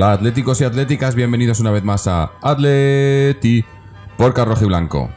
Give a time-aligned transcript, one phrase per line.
[0.00, 3.66] Hola atléticos y atléticas, bienvenidos una vez más a Atleti
[4.16, 5.10] por Rojo y Blanco.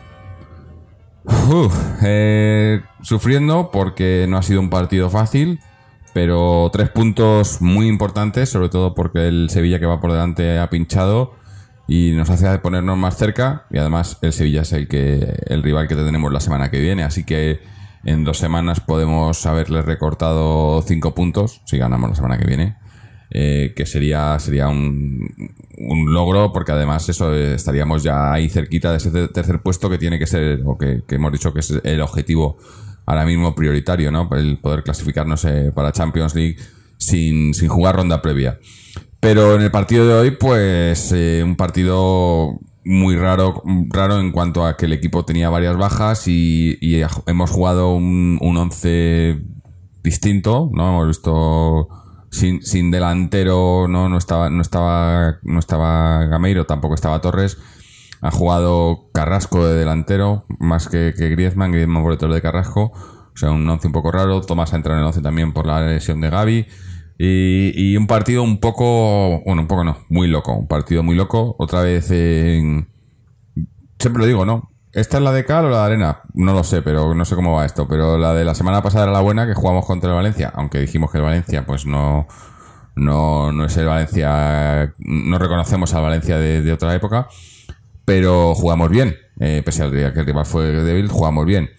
[2.06, 5.62] Eh, sufriendo porque no ha sido un partido fácil,
[6.14, 10.70] pero tres puntos muy importantes, sobre todo porque el Sevilla que va por delante ha
[10.70, 11.34] pinchado
[11.88, 15.88] y nos hace ponernos más cerca y además el Sevilla es el que el rival
[15.88, 17.62] que tenemos la semana que viene, así que
[18.03, 22.83] en dos semanas podemos haberle recortado cinco puntos si ganamos la semana que viene.
[23.36, 25.28] Eh, que sería sería un,
[25.80, 29.90] un logro porque además eso eh, estaríamos ya ahí cerquita de ese ter- tercer puesto
[29.90, 32.58] que tiene que ser o que, hemos dicho que es el objetivo
[33.08, 34.30] ahora mismo prioritario, ¿no?
[34.34, 36.58] El poder clasificarnos eh, para Champions League
[36.98, 38.59] sin, sin jugar ronda previa.
[39.20, 44.66] Pero en el partido de hoy, pues eh, un partido muy raro, raro en cuanto
[44.66, 49.42] a que el equipo tenía varias bajas y, y hemos jugado un, un once
[50.03, 50.90] distinto, ¿no?
[50.90, 51.88] Hemos visto
[52.34, 57.59] sin, sin delantero, no, no estaba, no estaba, no estaba Gameiro, tampoco estaba Torres.
[58.22, 62.91] Ha jugado Carrasco de delantero, más que, que Griezmann, Griezmann por detrás de Carrasco.
[62.91, 64.41] O sea, un once un poco raro.
[64.41, 66.66] Tomás ha entrado en el once también por la lesión de Gaby.
[67.19, 70.56] Y, y un partido un poco, bueno, un poco no, muy loco.
[70.56, 71.56] Un partido muy loco.
[71.59, 72.88] Otra vez en...
[74.00, 74.72] Siempre lo digo, ¿no?
[74.94, 76.22] ¿Esta es la de Cal o la de Arena?
[76.36, 77.88] No lo sé, pero no sé cómo va esto.
[77.88, 80.52] Pero la de la semana pasada era la buena, que jugamos contra el Valencia.
[80.56, 82.28] Aunque dijimos que el Valencia, pues no,
[82.96, 87.28] no, no es el Valencia, no reconocemos al Valencia de, otra época.
[88.06, 89.18] Pero jugamos bien.
[89.40, 91.72] Eh, pese al día que el rival fue débil, jugamos bien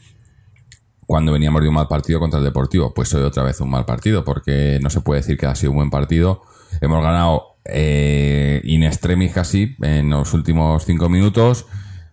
[1.07, 2.93] cuando veníamos de un mal partido contra el Deportivo.
[2.95, 5.71] Pues hoy otra vez un mal partido, porque no se puede decir que ha sido
[5.71, 6.43] un buen partido.
[6.81, 11.67] Hemos ganado eh, in extremis casi en los últimos cinco minutos.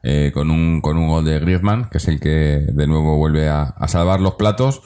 [0.03, 3.49] Eh, con, un, con un gol de Griezmann, que es el que de nuevo vuelve
[3.49, 4.81] a, a salvar los platos,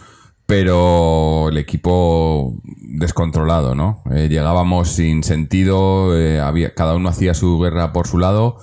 [0.46, 4.04] pero el equipo descontrolado, ¿no?
[4.12, 8.58] Eh, llegábamos sin sentido, eh, había, cada uno hacía su guerra por su lado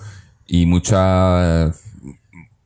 [0.47, 1.73] y mucha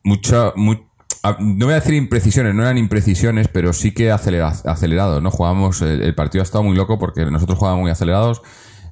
[0.02, 5.30] mucha, no voy a decir imprecisiones, no eran imprecisiones, pero sí que acelera, acelerados, ¿no?
[5.30, 8.42] Jugábamos, el, el partido ha estado muy loco porque nosotros jugábamos muy acelerados,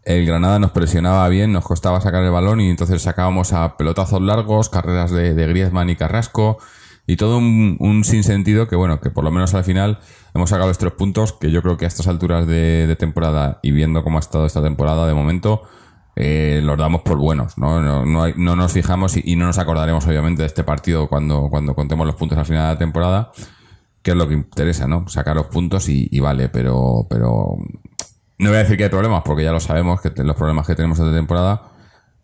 [0.05, 4.21] el Granada nos presionaba bien, nos costaba sacar el balón y entonces sacábamos a pelotazos
[4.21, 6.59] largos, carreras de, de Griezmann y Carrasco
[7.07, 9.99] y todo un, un sinsentido que, bueno, que por lo menos al final
[10.35, 13.73] hemos sacado los tres puntos que yo creo que a estas alturas de, temporada y
[13.73, 15.63] viendo cómo ha estado esta temporada de momento,
[16.17, 17.81] eh, los damos por buenos, ¿no?
[17.81, 21.75] No, no, nos fijamos y, y no nos acordaremos obviamente de este partido cuando, cuando
[21.75, 23.33] contemos los puntos al final de la temporada,
[24.03, 25.09] que es lo que interesa, ¿no?
[25.09, 27.57] Sacar los puntos y, y vale, pero, pero
[28.39, 30.75] no voy a decir que hay problemas, porque ya lo sabemos, que los problemas que
[30.75, 31.63] tenemos esta temporada,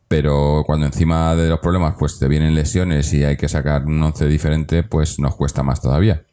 [0.08, 4.02] pero cuando encima de los problemas pues te vienen lesiones y hay que sacar un
[4.02, 6.24] once diferente, pues nos cuesta más todavía.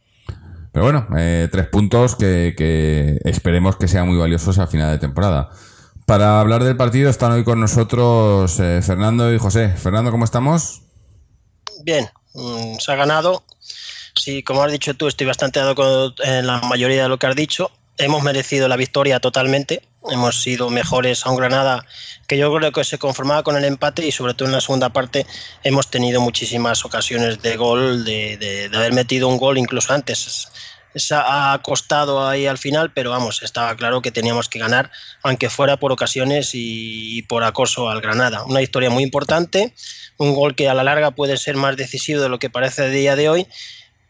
[0.71, 5.49] Pero bueno, eh, tres puntos que, esperemos que sean muy valiosos al final de temporada.
[6.05, 9.69] Para hablar del partido están hoy con nosotros eh, Fernando y José.
[9.69, 10.81] Fernando, ¿cómo estamos?
[11.83, 13.43] Bien, mm, se ha ganado.
[14.15, 17.27] Sí, como has dicho tú, estoy bastante de acuerdo en la mayoría de lo que
[17.27, 17.71] has dicho.
[17.99, 19.81] Hemos merecido la victoria totalmente.
[20.11, 21.83] Hemos sido mejores a un Granada
[22.27, 24.89] que yo creo que se conformaba con el empate y sobre todo en la segunda
[24.93, 25.25] parte
[25.63, 30.47] hemos tenido muchísimas ocasiones de gol, de, de- haber metido un gol incluso antes.
[30.95, 34.89] Se ha costado ahí al final, pero vamos, estaba claro que teníamos que ganar,
[35.23, 38.43] aunque fuera por ocasiones y, y por acoso al Granada.
[38.45, 39.73] Una victoria muy importante,
[40.17, 42.89] un gol que a la larga puede ser más decisivo de lo que parece a
[42.89, 43.47] día de hoy.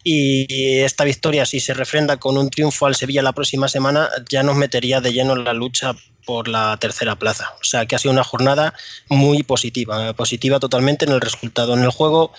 [0.03, 4.43] Y esta victoria, si se refrenda con un triunfo al Sevilla la próxima semana, ya
[4.43, 5.95] nos metería de lleno en la lucha
[6.25, 7.53] por la tercera plaza.
[7.59, 8.73] O sea que ha sido una jornada
[9.09, 11.73] muy positiva, positiva totalmente en el resultado.
[11.73, 12.31] En el juego,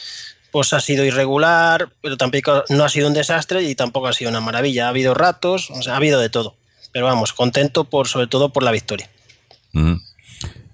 [0.51, 4.31] pues ha sido irregular, pero tampoco no ha sido un desastre y tampoco ha sido
[4.31, 4.87] una maravilla.
[4.87, 6.57] Ha habido ratos, o sea, ha habido de todo.
[6.93, 9.11] Pero vamos, contento por sobre todo por la victoria.
[9.75, 10.01] Ujú.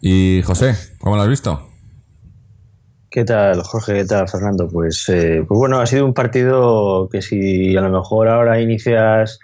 [0.01, 1.74] Y José, ¿cómo lo has visto?
[3.15, 3.95] ¿Qué tal, Jorge?
[3.95, 4.67] ¿Qué tal, Fernando?
[4.67, 9.39] Pues, eh, pues bueno, ha sido un partido que si a lo mejor ahora inicias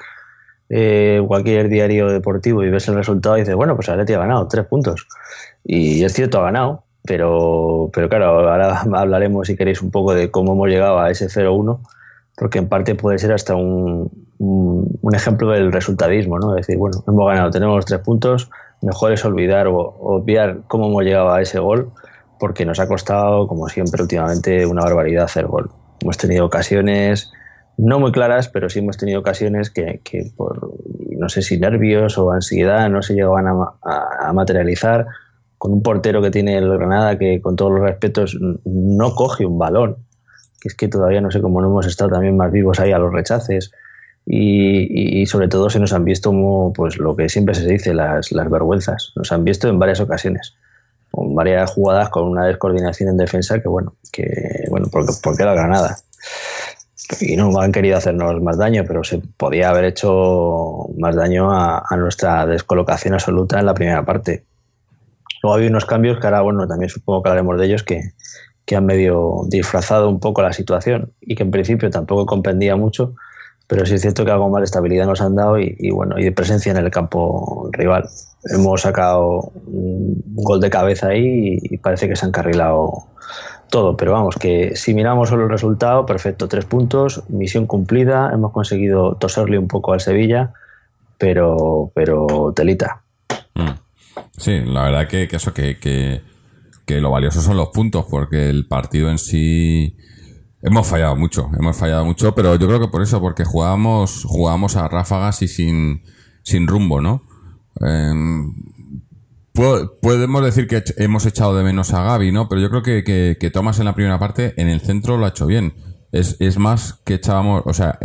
[0.69, 4.67] eh, cualquier diario deportivo y ves el resultado dices, bueno, pues Atleti ha ganado tres
[4.67, 5.07] puntos.
[5.63, 10.33] Y es cierto, ha ganado, pero, pero claro, ahora hablaremos, si queréis, un poco de
[10.33, 11.79] cómo hemos llegado a ese 0-1,
[12.37, 16.57] porque en parte puede ser hasta un, un, un ejemplo del resultadismo, ¿no?
[16.57, 18.51] Es decir, bueno, hemos ganado, tenemos los tres puntos,
[18.83, 21.93] mejor es olvidar o obviar cómo hemos llegado a ese gol,
[22.41, 25.71] porque nos ha costado, como siempre, últimamente una barbaridad hacer gol.
[26.01, 27.31] Hemos tenido ocasiones
[27.77, 30.01] no muy claras, pero sí hemos tenido ocasiones que,
[30.37, 30.75] por,
[31.19, 35.07] no sé si nervios o ansiedad, no se llegaban a, materializar,
[35.57, 39.59] con un portero que tiene el Granada que, con todos los respetos, no coge un
[39.59, 39.97] balón,
[40.61, 42.99] que es que todavía no sé cómo no hemos estado también más vivos ahí a
[42.99, 43.73] los rechaces.
[44.27, 48.31] Y, sobre todo se nos han visto como, pues lo que siempre se dice, las
[48.51, 49.13] vergüenzas.
[49.17, 50.55] Nos han visto en varias ocasiones,
[51.11, 55.55] con varias jugadas con una descoordinación en defensa que bueno, que bueno, porque, porque era
[55.55, 55.97] Granada.
[57.21, 61.85] Y no han querido hacernos más daño, pero se podía haber hecho más daño a,
[61.97, 64.45] nuestra descolocación absoluta en la primera parte.
[65.43, 68.13] Luego ha habido unos cambios que ahora, bueno, también supongo que hablaremos de ellos, que,
[68.65, 73.15] que han medio disfrazado un poco la situación y que en principio tampoco comprendía mucho,
[73.67, 76.17] pero sí es cierto que algo más de estabilidad nos han dado y, y bueno,
[76.19, 78.09] y de presencia en el campo rival.
[78.45, 83.05] Hemos sacado un gol de cabeza ahí y parece que se han carrilado
[83.71, 88.53] todo, pero vamos, que si miramos solo el resultado, perfecto, tres puntos, misión cumplida, hemos
[88.53, 90.53] conseguido toserle un poco al Sevilla,
[91.19, 93.03] pero, pero telita.
[93.55, 93.71] Mm.
[94.37, 96.23] Sí, la verdad que, que eso, que, que,
[96.85, 99.97] que lo valioso son los puntos, porque el partido en sí
[100.63, 104.77] hemos fallado mucho, hemos fallado mucho, pero yo creo que por eso, porque jugábamos, jugábamos
[104.77, 106.03] a ráfagas y sin,
[106.43, 107.23] sin rumbo, ¿no?
[107.81, 108.55] Em,
[110.01, 112.49] podemos decir que hemos echado de menos a Gaby, ¿no?
[112.49, 115.27] Pero yo creo que, que, que Thomas en la primera parte, en el centro lo
[115.27, 115.75] ha hecho bien.
[116.13, 117.99] Es, es más que echábamos, o sea,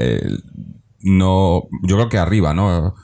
[1.06, 2.96] no, yo creo que arriba, ¿no?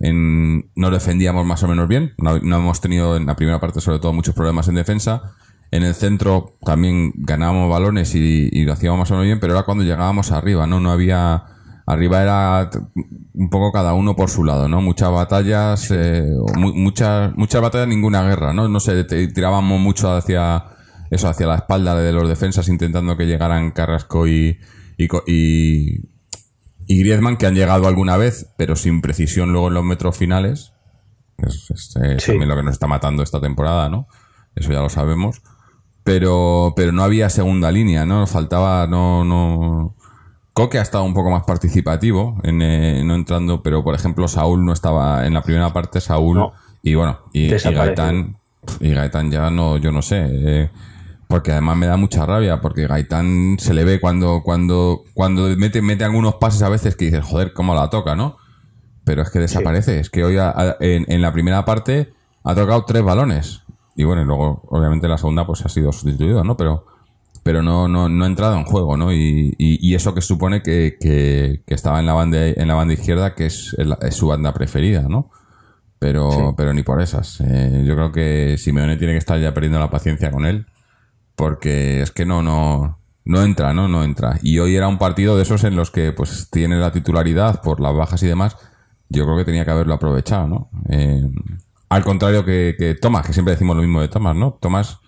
[0.00, 2.14] En, nos defendíamos más o menos bien.
[2.18, 5.34] No, no hemos tenido en la primera parte, sobre todo, muchos problemas en defensa.
[5.70, 9.52] En el centro también ganábamos balones y, y lo hacíamos más o menos bien, pero
[9.52, 10.80] era cuando llegábamos arriba, ¿no?
[10.80, 11.44] No había.
[11.86, 12.70] Arriba era
[13.34, 14.80] un poco cada uno por su lado, ¿no?
[14.80, 16.24] Muchas batallas, eh,
[16.56, 18.68] mu- muchas, muchas batallas, ninguna guerra, ¿no?
[18.68, 20.64] No sé, te- tirábamos mucho hacia
[21.10, 24.58] eso, hacia la espalda de los defensas, intentando que llegaran Carrasco y,
[24.96, 26.00] y, y,
[26.86, 30.72] y Griezmann, que han llegado alguna vez, pero sin precisión luego en los metros finales.
[31.36, 32.26] que Es, es, eh, Sí.
[32.32, 34.06] también lo que nos está matando esta temporada, ¿no?
[34.56, 35.42] Eso ya lo sabemos.
[36.02, 38.26] Pero, pero no había segunda línea, ¿no?
[38.26, 39.96] Faltaba, no, no.
[40.54, 44.64] Coque ha estado un poco más participativo, en, eh, no entrando, pero por ejemplo Saúl
[44.64, 46.52] no estaba en la primera parte, Saúl, No.
[46.82, 47.58] y bueno, y, y.
[47.58, 48.38] Gaitán,
[48.80, 50.70] y Gaitán ya no, yo no sé, eh,
[51.26, 55.82] porque además me da mucha rabia, porque Gaitán se le ve cuando, cuando, cuando mete,
[55.82, 58.36] mete algunos pases a veces que dices, joder, cómo la toca, ¿no?
[59.04, 62.14] Pero es que desaparece, es que hoy en la primera parte
[62.44, 63.62] ha tocado tres balones.
[63.96, 66.56] Y bueno, y luego, obviamente, la segunda pues ha sido sustituido, ¿no?
[66.56, 66.86] Pero,
[67.44, 69.12] pero no, no, no ha entrado en juego, ¿no?
[69.12, 72.74] Y, y, y eso que supone que, que, que estaba en la banda, en la
[72.74, 75.30] banda izquierda, que es, el- es su banda preferida, ¿no?
[76.00, 77.40] Pero, pero ni por esas.
[77.40, 80.66] Eh, yo creo que Simeone tiene que estar ya perdiendo la paciencia con él.
[81.36, 83.88] Porque es que no, no, no entra, ¿no?
[83.88, 84.38] No entra.
[84.42, 87.80] Y hoy era un partido de esos en los que pues tiene la titularidad por
[87.80, 88.56] las bajas y demás.
[89.08, 90.70] Yo creo que tenía que haberlo aprovechado, ¿no?
[90.90, 91.22] Eh,
[91.88, 94.58] al contrario que, que Tomás, que siempre decimos lo mismo de Tomás, ¿no?
[94.60, 94.98] Tomás,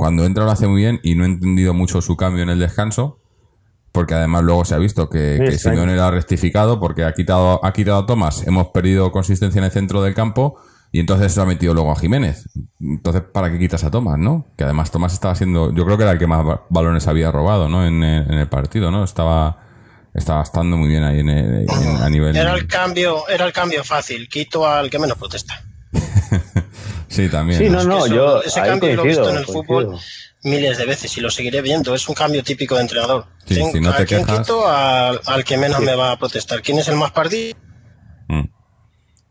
[0.00, 2.58] cuando entra lo hace muy bien y no he entendido mucho su cambio en el
[2.58, 3.18] descanso.
[3.92, 5.76] Porque además luego se ha visto que, Sí, que extraño.
[5.80, 9.66] Simeone lo ha rectificado porque ha quitado, ha quitado a Tomás, hemos perdido consistencia en
[9.66, 10.58] el centro del campo
[10.90, 12.48] y entonces se ha metido luego a Jiménez.
[12.80, 14.46] Entonces, ¿para qué quitas a Tomás, no?
[14.56, 17.30] Que además Tomás estaba siendo, yo creo que era el que más ba- balones había
[17.30, 17.84] robado, ¿no?
[17.86, 19.04] En, el- en el partido, ¿no?
[19.04, 19.58] Estaba,
[20.14, 22.34] estaba estando muy bien ahí en el- en- a nivel.
[22.34, 24.28] Era el cambio, era el cambio fácil.
[24.30, 25.62] Quito al que menos protesta.
[27.10, 27.58] Sí, también.
[27.58, 29.36] Sí, no, Es que no, eso- yo ese ahí cambio lo he coincido, visto en
[29.40, 29.64] el coincido.
[29.90, 30.00] fútbol
[30.42, 31.94] miles de veces y lo seguiré viendo.
[31.94, 33.26] Es un cambio típico de entrenador.
[33.44, 34.66] Sí, si no te ¿A quién quejas- quito?
[34.66, 36.62] Al, al que menos me va a protestar.
[36.62, 37.54] ¿Quién es el más partido?
[38.28, 38.44] Mm.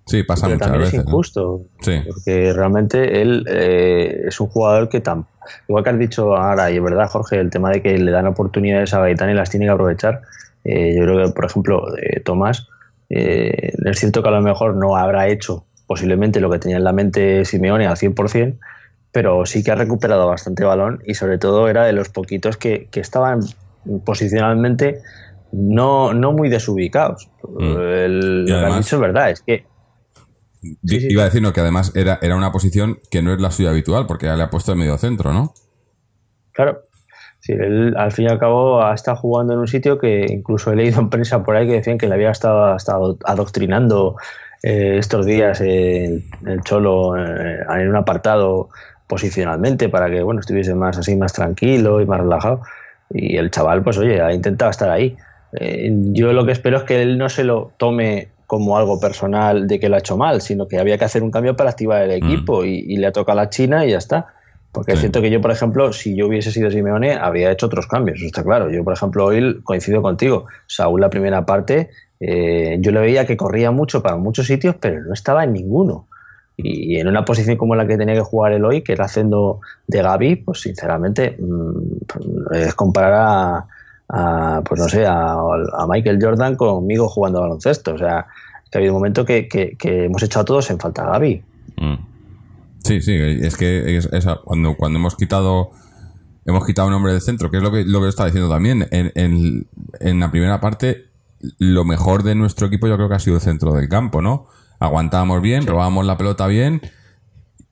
[0.05, 0.99] Sí, pasa Pero muchas también veces.
[0.99, 1.11] es ¿no?
[1.11, 1.61] injusto.
[1.81, 2.01] Sí.
[2.07, 5.25] Porque realmente él eh, es un jugador que tan.
[5.67, 8.27] Igual que has dicho ahora, y es verdad, Jorge, el tema de que le dan
[8.27, 10.21] oportunidades a Gaitán y las tiene que aprovechar.
[10.63, 12.67] Eh, yo creo que, por ejemplo, eh, Tomás,
[13.09, 16.83] eh, es cierto que a lo mejor no habrá hecho posiblemente lo que tenía en
[16.83, 18.59] la mente Simeone al 100%,
[19.11, 22.89] pero sí que ha recuperado bastante balón y sobre todo era de los poquitos que,
[22.91, 23.39] que estaban
[24.05, 25.01] posicionalmente
[25.51, 27.27] no, no muy desubicados.
[27.57, 27.63] Mm.
[27.79, 29.65] El- lo que has dicho es verdad, es que
[30.85, 31.07] sí.
[31.09, 33.71] Iba a decir no, que además era, era una posición que no es la suya
[33.71, 35.55] habitual, porque ya le ha puesto en medio centro, ¿no?
[36.51, 36.81] Claro.
[37.39, 40.71] Sí, él al fin y al cabo ha estado jugando en un sitio que incluso
[40.71, 44.17] he leído en prensa por ahí que decían que le había estado, estado adoctrinando
[44.63, 48.69] eh, estos días el, el Cholo eh, en un apartado
[49.07, 52.61] posicionalmente para que bueno estuviese más así, más tranquilo y más relajado.
[53.09, 55.17] Y el chaval, pues oye, ha intentado estar ahí.
[55.59, 59.67] eh, yo lo que espero es que él no se lo tome como algo personal
[59.67, 62.03] de que lo ha hecho mal, sino que había que hacer un cambio para activar
[62.03, 64.27] el equipo y, y le ha tocado a la China y ya está.
[64.71, 65.01] Porque es Sí.
[65.03, 68.27] cierto que yo, por ejemplo, si yo hubiese sido Simeone, habría hecho otros cambios, eso
[68.27, 68.69] está claro.
[68.71, 70.45] Yo, por ejemplo, hoy coincido contigo.
[70.67, 71.89] Saúl, la primera parte,
[72.19, 76.07] eh, yo le veía que corría mucho para muchos sitios, pero no estaba en ninguno.
[76.57, 79.61] Y, en una posición como la que tenía que jugar él hoy, que era haciendo
[79.87, 83.67] de Gaby, pues sinceramente mm, es comparar a,
[84.57, 85.37] a, pues no sé, a,
[85.87, 87.93] Michael Jordan conmigo jugando baloncesto.
[87.93, 88.25] O sea,
[88.69, 91.41] que ha habido un momento que, que- que hemos echado todos en falta a Gaby.
[91.77, 91.95] Mm.
[92.83, 93.99] Sí, sí, es que
[94.43, 95.71] cuando, cuando hemos quitado
[96.45, 98.87] hemos quitado un hombre del centro, que es lo que, lo que estaba diciendo también,
[98.91, 99.11] en-
[99.99, 101.08] en la primera parte
[101.57, 104.47] lo mejor de nuestro equipo yo creo que ha sido el centro del campo, ¿no?
[104.79, 106.81] Aguantábamos bien, robábamos la pelota bien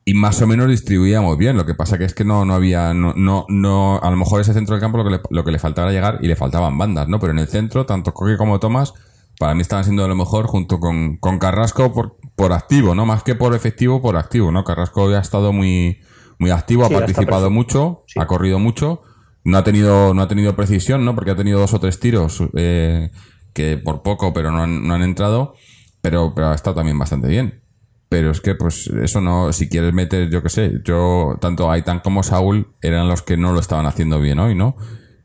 [0.04, 1.56] y más o menos distribuíamos bien.
[1.56, 4.40] Lo que pasa que es que no, no había, no, no, no, a lo mejor
[4.40, 6.36] ese centro del campo lo que le, lo que le faltaba era llegar y le
[6.36, 7.18] faltaban bandas, ¿no?
[7.20, 8.94] Pero en el centro, tanto Coque como Tomás,
[9.38, 13.04] para mí estaban siendo de lo mejor junto con, con Carrasco por, por activo, ¿no?
[13.06, 14.64] Más que por efectivo, por activo, ¿no?
[14.64, 16.00] Carrasco ha estado muy,
[16.38, 18.18] muy activo, Sí, ha participado mucho, Sí.
[18.20, 19.02] ha corrido mucho.
[19.44, 21.14] No ha tenido, no ha tenido precisión, ¿no?
[21.14, 23.10] Porque ha tenido dos o tres tiros eh,
[23.58, 25.54] que por poco, pero no han, no han entrado.
[26.00, 27.62] Pero, pero ha estado también bastante bien.
[28.08, 32.00] Pero es que, pues, eso no, si quieres meter, yo qué sé, yo, tanto Aitan
[32.00, 34.76] como Saúl eran los que no lo estaban haciendo bien hoy, ¿no?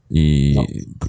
[0.10, 0.60] Y,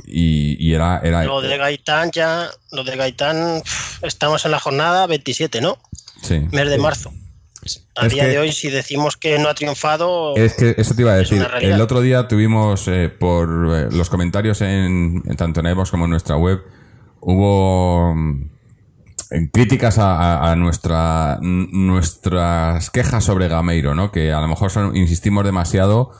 [0.06, 3.62] y, y era, era, Lo de Gaitán ya, lo de Gaitán,
[4.02, 5.78] estamos en la jornada 27, ¿no?
[6.22, 6.40] sí.
[6.52, 7.12] Mes de marzo.
[7.96, 10.94] A Es día que- de hoy, si decimos que no ha triunfado, Es que eso
[10.94, 11.44] te iba a decir.
[11.60, 16.04] El otro día tuvimos eh, por eh, los comentarios en, en tanto en iVoox como
[16.04, 16.60] en nuestra web
[17.24, 18.50] hubo mm,
[19.52, 24.10] críticas a, a- nuestra nuestras quejas sobre Gameiro, ¿no?
[24.10, 26.12] Que a lo mejor insistimos demasiado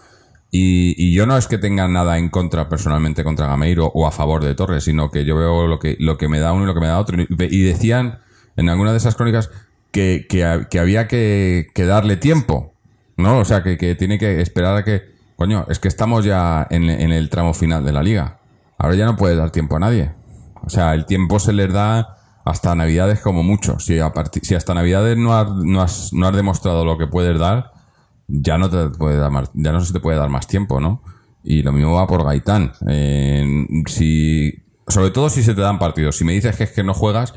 [0.51, 4.45] y, yo no es que tenga nada en contra personalmente contra Gameiro o a favor
[4.45, 6.75] de Torres, sino que yo veo lo que lo que me da uno y lo
[6.75, 7.21] que me da otro.
[7.21, 8.19] Y, decían
[8.57, 9.51] en alguna de esas crónicas
[9.91, 12.73] que, que, ha- que había que, darle tiempo,
[13.17, 13.39] ¿no?
[13.41, 15.03] O sea, que, que tiene que esperar a que...
[15.37, 18.39] Coño, es que estamos ya en, en el tramo final de la liga.
[18.79, 20.13] Ahora ya no puede dar tiempo a nadie.
[20.67, 23.79] O sea, el tiempo se les da hasta Navidades como mucho.
[23.79, 27.39] Si, a si hasta Navidades no has, no, has, no has demostrado lo que puedes
[27.39, 27.73] dar,
[28.29, 31.03] ya no te puede dar más, ya no se te puede dar más tiempo, ¿no?
[31.43, 32.73] Y lo mismo va por Gaitán.
[32.89, 36.17] Eh, si, sobre todo si se te dan partidos.
[36.17, 37.35] Si me dices que es que no juegas,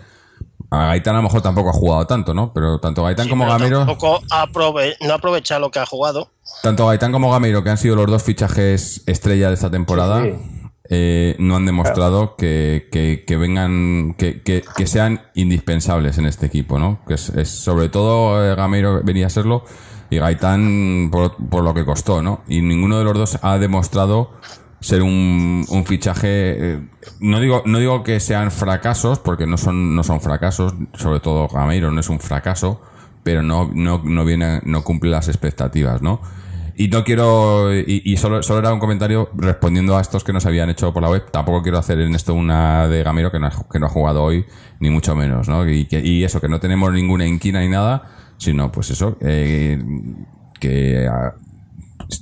[0.69, 2.53] a Gaitán a lo mejor tampoco ha jugado tanto, ¿no?
[2.53, 6.31] Pero tanto Gaitán sí, como Gamero, tampoco aprove- no aprovecha lo que ha jugado.
[6.63, 10.31] tanto Gaitán como Gameiro, que han sido los dos fichajes estrella de esta temporada, Sí,
[10.31, 10.56] sí.
[10.89, 16.45] Eh, no han demostrado que, que- que vengan, que, que- que sean indispensables en este
[16.45, 16.99] equipo, ¿no?
[17.07, 19.63] Que es, es sobre todo eh, Gameiro venía a serlo
[20.09, 22.41] y Gaitán por, por lo que costó, ¿no?
[22.47, 24.31] Y ninguno de los dos ha demostrado
[24.79, 26.27] ser un, un fichaje
[26.75, 26.79] eh,
[27.19, 31.47] no digo no digo que sean fracasos porque no son no son fracasos sobre todo
[31.47, 32.79] Gameiro no es un fracaso
[33.23, 36.21] pero no no no viene no cumple las expectativas no
[36.79, 40.69] y no quiero y, solo solo era un comentario respondiendo a estos que nos habían
[40.69, 43.51] hecho por la web tampoco quiero hacer en esto una de Gamero que no ha,
[43.69, 44.45] que no ha jugado hoy
[44.79, 48.35] ni mucho menos no y, que, y eso que no tenemos ninguna inquina ni nada
[48.37, 49.81] sino pues eso eh,
[50.59, 51.33] que ah,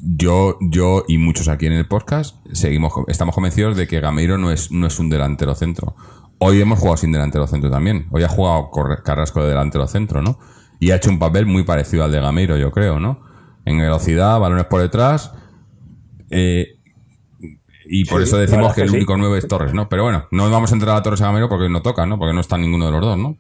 [0.02, 4.52] yo, yo y muchos aquí en el podcast seguimos, estamos convencidos de que Gameiro no
[4.52, 5.96] es, no es un delantero centro.
[6.40, 8.08] Hoy hemos jugado sin delantero centro también.
[8.12, 8.72] Hoy ha jugado
[9.04, 10.40] Carrasco de delantero centro, ¿no?
[10.80, 13.20] Y ha hecho un papel muy parecido al de Gameiro, yo creo, ¿no?
[13.66, 15.32] En velocidad, balones por detrás.
[16.30, 16.76] eh,
[17.88, 18.96] y por Sí, eso decimos que el sí.
[18.98, 19.90] único 9 es Torres, ¿no?
[19.90, 22.18] Pero bueno, no vamos a entrar a Torres a Gameiro porque no toca, ¿no?
[22.18, 23.38] Porque no está ninguno de los dos, ¿no?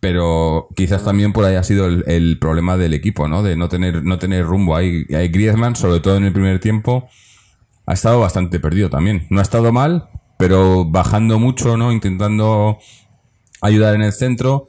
[0.00, 3.42] pero quizás también por ahí ha sido el, el problema del equipo, ¿no?
[3.42, 4.76] De no tener, no tener rumbo.
[4.76, 7.08] Hay, hay Griezmann, sobre todo en el primer tiempo,
[7.86, 9.26] ha estado bastante perdido también.
[9.30, 10.08] No ha estado mal,
[10.38, 11.92] pero bajando mucho, ¿no?
[11.92, 12.78] Intentando
[13.62, 14.68] ayudar en el centro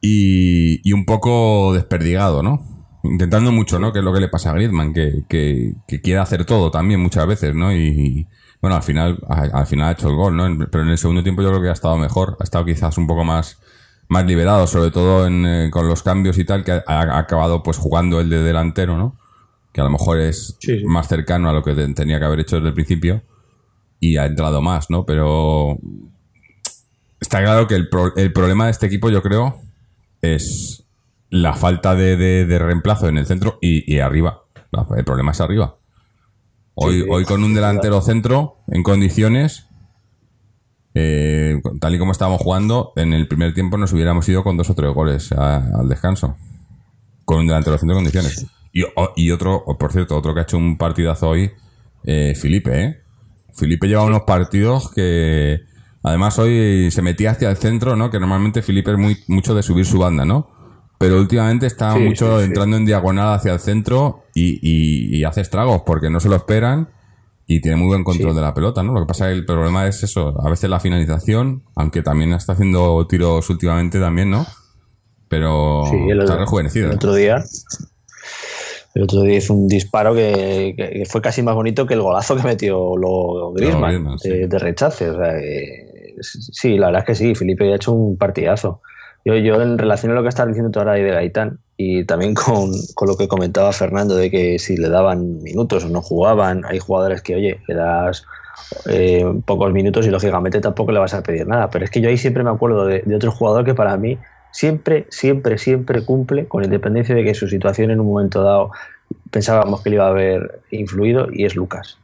[0.00, 2.77] y, y un poco desperdigado, ¿no?
[3.04, 3.92] Intentando mucho, ¿no?
[3.92, 7.00] Que es lo que le pasa a Griezmann, que, que, que quiere hacer todo también
[7.00, 7.72] muchas veces, ¿no?
[7.72, 8.26] Y,
[8.60, 10.66] bueno, al final, a- al final ha hecho el gol, ¿no?
[10.70, 13.06] Pero en el segundo tiempo yo creo que ha estado mejor, ha estado quizás un
[13.06, 13.58] poco más,
[14.08, 17.62] más liberado, sobre todo en, eh, con los cambios y tal, que ha, ha acabado
[17.62, 19.16] pues jugando el de delantero, ¿no?
[19.72, 20.84] Que a lo mejor es Sí, sí.
[20.84, 23.22] más cercano a lo que te- tenía que haber hecho desde el principio
[24.00, 25.04] y ha entrado más, ¿no?
[25.06, 25.78] Pero
[27.20, 29.60] está claro que el, pro- el problema de este equipo, yo creo,
[30.22, 30.84] es
[31.30, 34.42] la falta de, de- de reemplazo en el centro y, y arriba.
[34.96, 35.76] El problema es arriba.
[36.74, 39.66] Hoy, Sí, hoy con un delantero centro en condiciones,
[40.94, 44.70] eh, tal y como estábamos jugando, en el primer tiempo nos hubiéramos ido con dos
[44.70, 46.36] o tres goles a- al descanso.
[47.24, 48.46] Con un delantero centro en condiciones.
[49.16, 51.50] Y, otro, por cierto, otro que ha hecho un partidazo hoy,
[52.04, 53.00] eh, Felipe, ¿eh?
[53.54, 55.60] Felipe lleva unos partidos que
[56.04, 58.08] Además, hoy se metía hacia el centro, ¿no?
[58.08, 60.48] Que normalmente Felipe es muy, mucho de subir su banda, ¿no?
[60.98, 62.48] Pero últimamente está Sí, mucho sí, sí.
[62.48, 66.34] entrando en diagonal hacia el centro y, y- y hace estragos porque no se lo
[66.36, 66.88] esperan
[67.46, 68.36] y tiene muy buen control Sí.
[68.36, 68.92] de la pelota, ¿no?
[68.92, 72.32] Lo que pasa es que el problema es eso, a veces la finalización, aunque también
[72.32, 74.44] está haciendo tiros últimamente también, ¿no?
[75.28, 76.86] Pero Sí, el, está rejuvenecido.
[76.86, 76.96] el ¿eh?
[76.96, 77.44] otro día.
[78.94, 82.42] El otro día hizo un disparo que, fue casi más bonito que el golazo que
[82.42, 84.28] metió luego Griezmann Griezmann, sí.
[84.30, 85.10] de, de rechace.
[85.10, 88.80] O sea, que, sí, la verdad es que sí, Felipe ha hecho un partidazo.
[89.24, 92.34] Yo, yo en relación a lo que estás diciendo tú ahora de Gaitán y también
[92.34, 96.64] con, con lo que comentaba Fernando de que si le daban minutos o no jugaban,
[96.64, 98.24] hay jugadores que, oye, le das
[98.88, 101.70] eh, pocos minutos y lógicamente tampoco le vas a pedir nada.
[101.70, 104.18] Pero es que yo ahí siempre me acuerdo de, de otro jugador que para mí
[104.50, 108.70] siempre, siempre, siempre cumple, con independencia de que su situación en un momento dado
[109.30, 111.98] pensábamos que le iba a haber influido, y es Lucas.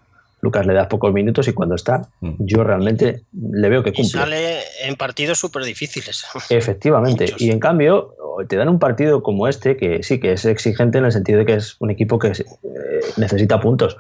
[0.45, 2.35] Lucas le das pocos minutos y cuando está, Mm.
[2.41, 4.21] yo realmente le veo que Y cumple.
[4.21, 6.25] sale en partidos súper difíciles.
[6.51, 7.25] Efectivamente.
[7.25, 7.41] Muchos.
[7.41, 8.15] Y en cambio,
[8.49, 11.47] te dan un partido como este, que sí, que es exigente en el sentido de
[11.47, 12.43] que es un equipo que eh,
[13.17, 13.97] necesita puntos.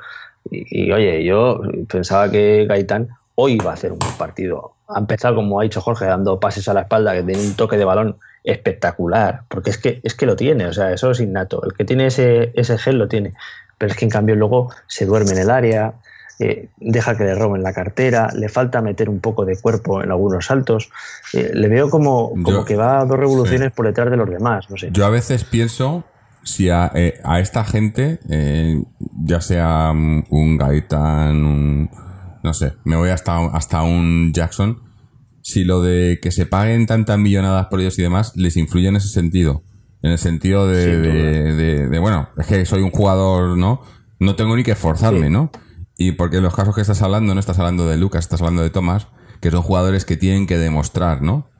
[0.50, 4.72] Y, y, oye, yo pensaba que Gaitán hoy iba a hacer un buen partido.
[4.88, 7.76] Ha empezado, como ha dicho Jorge, dando pases a la espalda, que tiene un toque
[7.78, 11.62] de balón espectacular, porque es que, es que lo tiene, o sea, eso es innato.
[11.64, 13.34] El que tiene ese, ese gel lo tiene.
[13.78, 15.94] Pero es que en cambio luego se duerme en el área,
[16.40, 20.10] eh, deja que le roben la cartera, le falta meter un poco de cuerpo en
[20.10, 20.90] algunos saltos.
[21.32, 24.28] Eh, le veo como, como Yo- que va a dos revoluciones por detrás de los
[24.28, 24.88] demás, no sé.
[24.92, 26.04] Yo a veces pienso
[26.42, 28.82] si a, eh, a esta gente, eh,
[29.24, 31.90] ya sea mm, un Gaitán, un,
[32.42, 34.82] no sé, me voy hasta, hasta un Jackson,
[35.40, 38.96] si lo de que se paguen tantas millonadas por ellos y demás les influye en
[38.96, 39.62] ese sentido.
[40.02, 43.80] En el sentido de, de, de- de, bueno, es que soy un jugador, ¿no?
[44.20, 45.32] No tengo ni que esforzarme, Sí.
[45.32, 45.50] ¿no?
[45.96, 48.62] Y porque en los casos que estás hablando, no estás hablando de Lucas, estás hablando
[48.62, 49.06] de Tomás,
[49.40, 51.50] que son jugadores que tienen que demostrar, ¿no?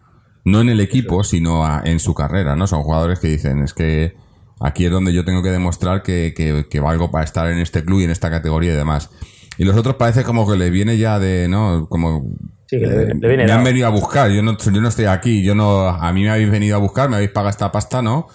[0.44, 2.66] No en el equipo, sino a- en su carrera, ¿no?
[2.66, 4.14] Son jugadores que dicen, es que
[4.60, 7.84] aquí es donde yo tengo que demostrar que, que- que valgo para estar en este
[7.84, 9.10] club y en esta categoría y demás.
[9.56, 11.86] Y los otros parece como que les viene ya de, ¿no?
[11.88, 12.24] Como...
[12.66, 13.64] Sí, que le- eh, le viene me han dado.
[13.64, 15.86] venido a buscar, yo no, yo no estoy aquí, yo no...
[15.88, 18.26] A mí me habéis venido a buscar, me habéis pagado esta pasta, ¿no?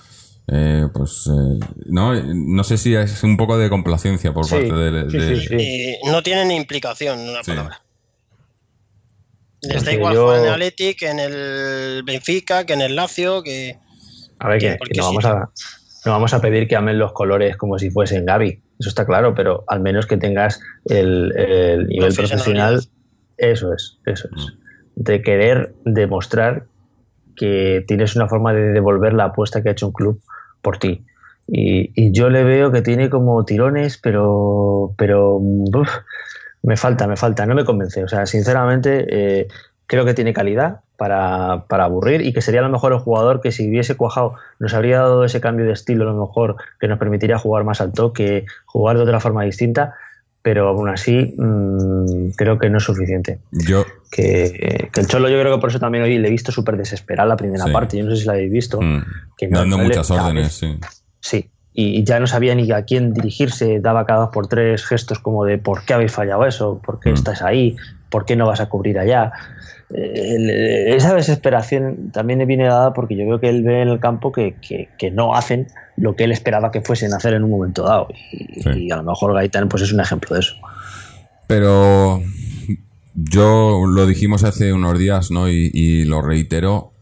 [0.52, 4.74] Eh, pues, eh, no, no sé si es un poco de complacencia por Sí, parte
[4.74, 5.10] de...
[5.12, 5.56] sí, de- sí, sí.
[6.04, 7.52] Y no tienen implicación en una Sí.
[7.52, 7.82] palabra.
[9.62, 12.96] Les Es da igual yo- en el Athletic, que en el Benfica, que en el
[12.96, 13.78] Lazio, que...
[14.40, 15.50] A ver, que, no, vamos a,
[16.06, 19.36] no vamos a pedir que amen los colores como si fuesen Gaby, eso está claro,
[19.36, 22.82] pero al menos que tengas el, el nivel profesional,
[23.36, 24.46] eso es, eso es,
[24.96, 26.68] de querer demostrar
[27.36, 30.22] que tienes una forma de devolver la apuesta que ha hecho un club
[30.62, 31.06] por ti.
[31.48, 35.40] Y, y yo le veo que tiene como tirones, pero, pero
[36.62, 38.04] me falta, me falta, no me convence.
[38.04, 39.48] O sea, sinceramente, eh,
[39.88, 43.42] creo que tiene calidad para, para aburrir y que sería a lo mejor el jugador
[43.42, 46.88] que si hubiese cuajado nos habría dado ese cambio de estilo, a lo mejor que
[46.88, 49.96] nos permitiría jugar más al toque, jugar de otra forma distinta,
[50.42, 53.40] pero aún así mm, creo que no es suficiente.
[53.52, 56.52] Yo, Que, que el Cholo yo creo que por eso también hoy le he visto
[56.52, 57.72] súper desesperado la primera Sí.
[57.72, 58.82] parte, yo no sé si la habéis visto.
[58.82, 59.04] mm,
[59.38, 60.80] que dando no muchas órdenes, sí.
[61.22, 65.20] Sí, y ya no sabía ni a quién dirigirse, daba cada dos por tres gestos
[65.20, 66.82] como de ¿por qué habéis fallado eso?
[66.84, 67.14] ¿Por qué Mm.
[67.14, 67.76] estás ahí?
[68.10, 69.32] ¿Por qué no vas a cubrir allá?
[69.94, 74.32] Eh, esa desesperación también viene dada porque yo veo que él ve en el campo
[74.32, 77.50] que, que- que no hacen lo que él esperaba que fuesen a hacer en un
[77.50, 78.08] momento dado.
[78.32, 78.70] Y, Sí.
[78.88, 80.56] y a lo mejor Gaitán pues es un ejemplo de eso.
[81.48, 82.22] Pero
[83.16, 85.50] yo lo dijimos hace unos días, ¿no?
[85.50, 86.94] Y, y lo reitero.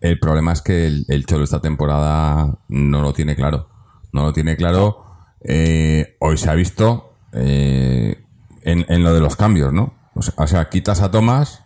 [0.00, 3.68] El problema es que el, el Cholo esta temporada no lo tiene claro.
[4.12, 4.98] No lo tiene claro.
[5.42, 8.16] Eh, hoy se ha visto eh,
[8.62, 9.94] en, en lo de los cambios, ¿no?
[10.14, 11.64] O sea, o sea, quitas a Tomás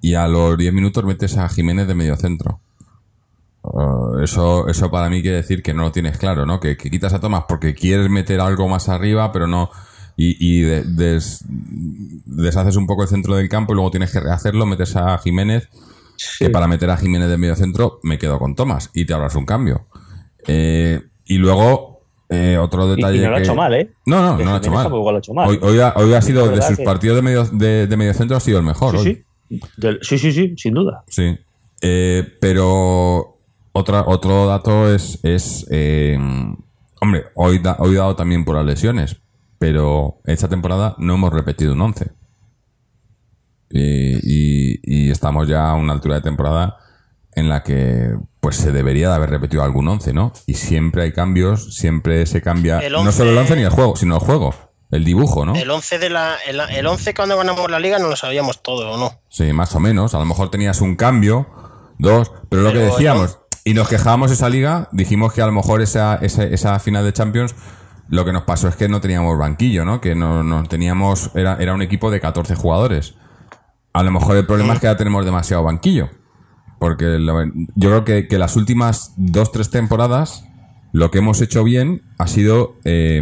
[0.00, 2.60] y a los 10 minutos metes a Jiménez de medio centro.
[3.62, 6.60] Uh, eso, eso para mí quiere decir que no lo tienes claro, ¿no?
[6.60, 9.70] Que, que quitas a Tomás porque quieres meter algo más arriba, pero no.
[10.16, 14.20] Y, y de- des- deshaces un poco el centro del campo y luego tienes que
[14.20, 15.68] rehacerlo, metes a Jiménez,
[16.38, 19.34] que para meter a Jiménez de medio centro me quedo con Tomás y te ahorras
[19.34, 19.86] un cambio.
[20.46, 23.22] Eh, y luego, eh, otro Y, y detalle.
[23.24, 23.92] no lo ha hecho mal, ¿eh?
[24.06, 25.48] No, no, Que no lo ha hecho mal.
[25.48, 28.14] Hoy, hoy ha, hoy ha sido de sus que- partidos de medio, de, de medio
[28.14, 28.94] centro, ha sido el mejor.
[28.96, 29.04] hoy.
[29.04, 29.22] Sí.
[29.76, 31.04] Del- sí, sí, sí, sin duda.
[31.08, 31.38] Sí.
[31.82, 33.38] Eh, pero
[33.72, 36.18] otra, otro dato es, es eh,
[37.00, 39.16] hombre, hoy, da- hoy dado también por las lesiones,
[39.58, 42.10] pero esta temporada no hemos repetido un 11.
[43.70, 46.76] Y, y- y estamos ya a una altura de temporada
[47.34, 50.32] en la que pues se debería de haber repetido algún 11, ¿no?
[50.46, 53.96] Y siempre hay cambios, siempre se cambia no 11 solo el 11 ni el juego,
[53.96, 54.54] sino el juego.
[54.90, 55.54] El dibujo, ¿no?
[55.56, 58.92] El 11 de la el, el 11 cuando ganamos la liga no lo sabíamos todo,
[58.92, 59.20] ¿o no?
[59.28, 60.14] Sí, más o menos.
[60.14, 61.48] A lo mejor tenías un cambio,
[61.98, 65.82] dos, pero lo que decíamos, y nos quejábamos esa liga, dijimos que a lo mejor
[65.82, 67.54] esa, esa, esa final de Champions,
[68.08, 70.00] lo que nos pasó es que no teníamos banquillo, ¿no?
[70.00, 73.14] Que no, no teníamos, era, era un equipo de 14 jugadores.
[73.92, 76.10] A lo mejor el problema es que ya tenemos demasiado banquillo.
[76.78, 77.44] Porque lo-
[77.74, 80.44] yo creo que, que las últimas dos, tres temporadas,
[80.92, 83.20] lo que hemos hecho bien ha sido eh,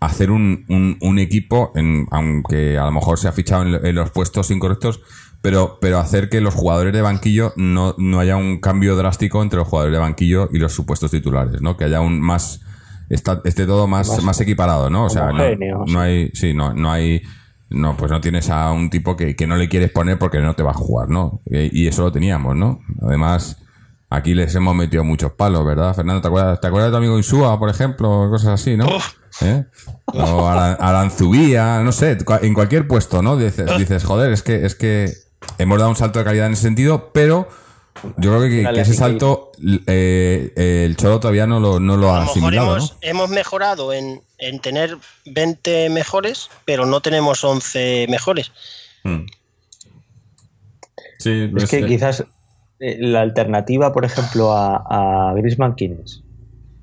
[0.00, 3.84] hacer un, un- un equipo, en, aunque a lo mejor se ha fichado en, lo-
[3.84, 5.00] en los puestos incorrectos,
[5.42, 9.58] pero, pero hacer que los jugadores de banquillo no, no haya un cambio drástico entre
[9.58, 11.76] los jugadores de banquillo y los supuestos titulares, ¿no?
[11.76, 12.60] Que haya un más
[13.08, 15.04] está, esté todo más, más, equiparado, ¿no?
[15.06, 15.38] O sea, no,
[15.86, 17.22] no hay, sí, no, no hay,
[17.70, 20.54] no, pues no tienes a un tipo que, que no le quieres poner porque no
[20.54, 21.40] te va a jugar, ¿no?
[21.46, 22.80] Y, y eso lo teníamos, ¿no?
[23.02, 23.58] Además,
[24.10, 25.94] aquí les hemos metido muchos palos, ¿verdad?
[25.94, 28.28] Fernando, ¿te acuerdas, ¿te acuerdas de tu amigo Insúa, por ejemplo?
[28.30, 28.86] Cosas así, ¿no?
[29.40, 29.64] ¿Eh?
[30.06, 33.36] O Aran- Aranzubía, no sé, en cualquier puesto, ¿no?
[33.36, 35.12] Dices, dices, joder, es que, es que
[35.58, 37.48] hemos dado un salto de calidad en ese sentido, pero
[38.16, 39.52] yo creo que, ese salto
[39.86, 40.52] eh,
[40.84, 42.98] el Cholo todavía no lo, no lo A ha asimilado, hemos, ¿no?
[43.02, 44.96] hemos mejorado en, en tener
[45.26, 48.50] 20 mejores, pero no tenemos 11 mejores.
[49.04, 49.26] Mm.
[51.18, 52.24] Sí, Es que quizás
[52.80, 56.22] eh, la alternativa, por ejemplo, a, a Griezmann, ¿quién es?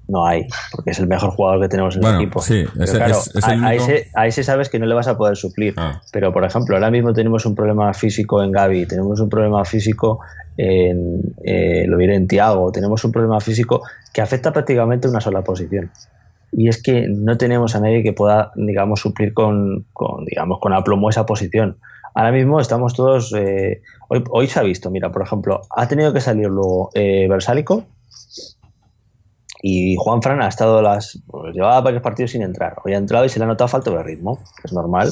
[0.07, 2.39] No hay, porque es el mejor jugador que tenemos en Bueno, el equipo.
[2.41, 4.93] sí, claro, es- es a, el a único- ese, a ese sabes que no le
[4.93, 5.73] vas a poder suplir.
[5.77, 5.99] Ah.
[6.11, 10.19] Pero, por ejemplo, ahora mismo tenemos un problema físico en Gaby, tenemos un problema físico
[10.57, 13.81] en, eh, lo diré, en Tiago, tenemos un problema físico
[14.13, 15.89] que afecta prácticamente una sola posición.
[16.51, 20.71] Y es que no tenemos a nadie que pueda, digamos, suplir con, con, digamos, con
[20.73, 21.77] aplomo esa posición.
[22.13, 23.33] Ahora mismo estamos todos.
[23.37, 27.27] eh, hoy, hoy se ha visto, mira, por ejemplo, ha tenido que salir luego eh,
[27.27, 27.83] Versálico
[29.67, 31.17] y Juan Fran ha estado las.
[31.25, 32.75] Pues, llevaba varios partidos sin entrar.
[32.85, 35.09] Hoy ha entrado y se le ha notado falta de ritmo, es normal.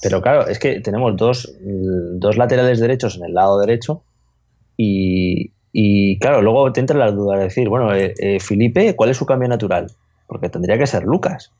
[0.00, 4.02] Pero claro, es que tenemos dos, mm, dos laterales derechos en el lado derecho
[4.78, 9.10] y, y, claro, luego te entra la duda de decir, bueno, eh, eh, Felipe, ¿cuál
[9.10, 9.88] es su cambio natural?
[10.28, 11.50] Porque tendría que ser Lucas.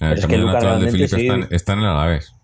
[0.00, 1.22] El pero es que Lucas natural de realmente Felipe sí.
[1.28, 2.34] está, en- está en el Alavés.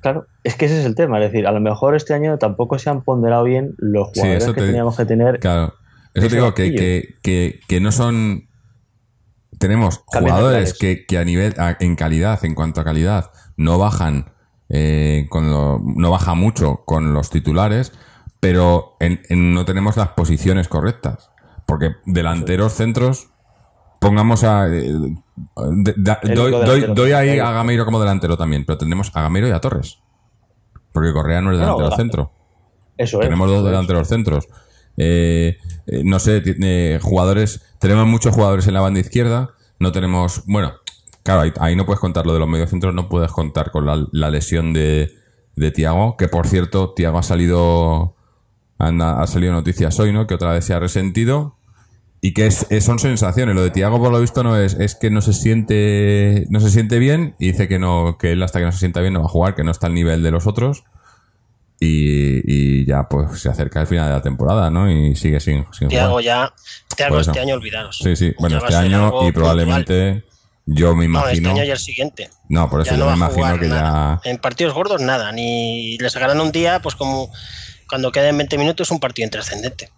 [0.00, 1.18] Claro, es que ese es el tema.
[1.20, 4.46] Es decir, a lo mejor este año tampoco se han ponderado bien los Sí, jugadores
[4.46, 5.40] que te- teníamos que tener.
[5.40, 5.74] Claro.
[6.18, 8.48] Eso te digo que, que, que, que no son.
[9.58, 14.32] Tenemos jugadores que, que a nivel, a- en calidad, en cuanto a calidad, no bajan,
[14.68, 17.92] eh, con lo- no baja mucho con los titulares,
[18.40, 21.30] pero en- en- no tenemos las posiciones correctas.
[21.66, 23.28] Porque delanteros, centros,
[24.00, 24.68] pongamos a.
[24.68, 25.94] eh, de-
[26.34, 29.60] doy, doy- doy ahí a Gameiro como delantero también, pero tenemos a Gameiro y a
[29.60, 29.98] Torres.
[30.92, 32.32] Porque Correa no es delantero centro.
[32.96, 33.24] Eso es.
[33.26, 34.48] Tenemos dos delanteros centros.
[34.98, 35.56] Eh,
[35.86, 37.62] eh, no sé, tiene jugadores.
[37.78, 39.50] Tenemos muchos jugadores en la banda izquierda.
[39.78, 40.42] No tenemos.
[40.46, 40.72] Bueno,
[41.22, 42.92] claro, ahí, ahí no puedes contar lo de los mediocentros.
[42.94, 45.10] No puedes contar con la, lesión de,
[45.56, 46.16] de Tiago.
[46.16, 48.16] Que por cierto, Tiago ha salido.
[48.78, 50.26] anda- ha salido noticias hoy, ¿no?
[50.26, 51.54] Que otra vez se ha resentido.
[52.20, 53.54] Y que es, es- son sensaciones.
[53.54, 56.46] Lo de Tiago, por lo visto, no es, es que no se siente.
[56.50, 57.36] No se siente bien.
[57.38, 59.30] Y dice que no, que él hasta que no se sienta bien no va a
[59.30, 60.82] jugar, que no está al nivel de los otros.
[61.80, 62.42] Y,
[62.80, 64.90] y ya pues se acerca el final de la temporada, ¿no?
[64.90, 66.24] Y sigue sin, sin Tiago jugar.
[66.24, 66.52] ya,
[66.96, 67.30] Tiago Por eso.
[67.30, 67.98] este año olvidaros.
[68.02, 68.34] Sí, sí.
[68.38, 70.24] Bueno, Ya este ser año y probablemente
[70.66, 71.50] yo me No, este imagino.
[71.50, 72.30] año y el siguiente.
[72.48, 74.20] No, por eso Ya yo no me imagino que nada.
[74.24, 74.30] ya.
[74.30, 77.30] En partidos gordos nada, ni le sacarán un día, pues como
[77.88, 79.88] cuando queden 20 minutos un partido intrascendente.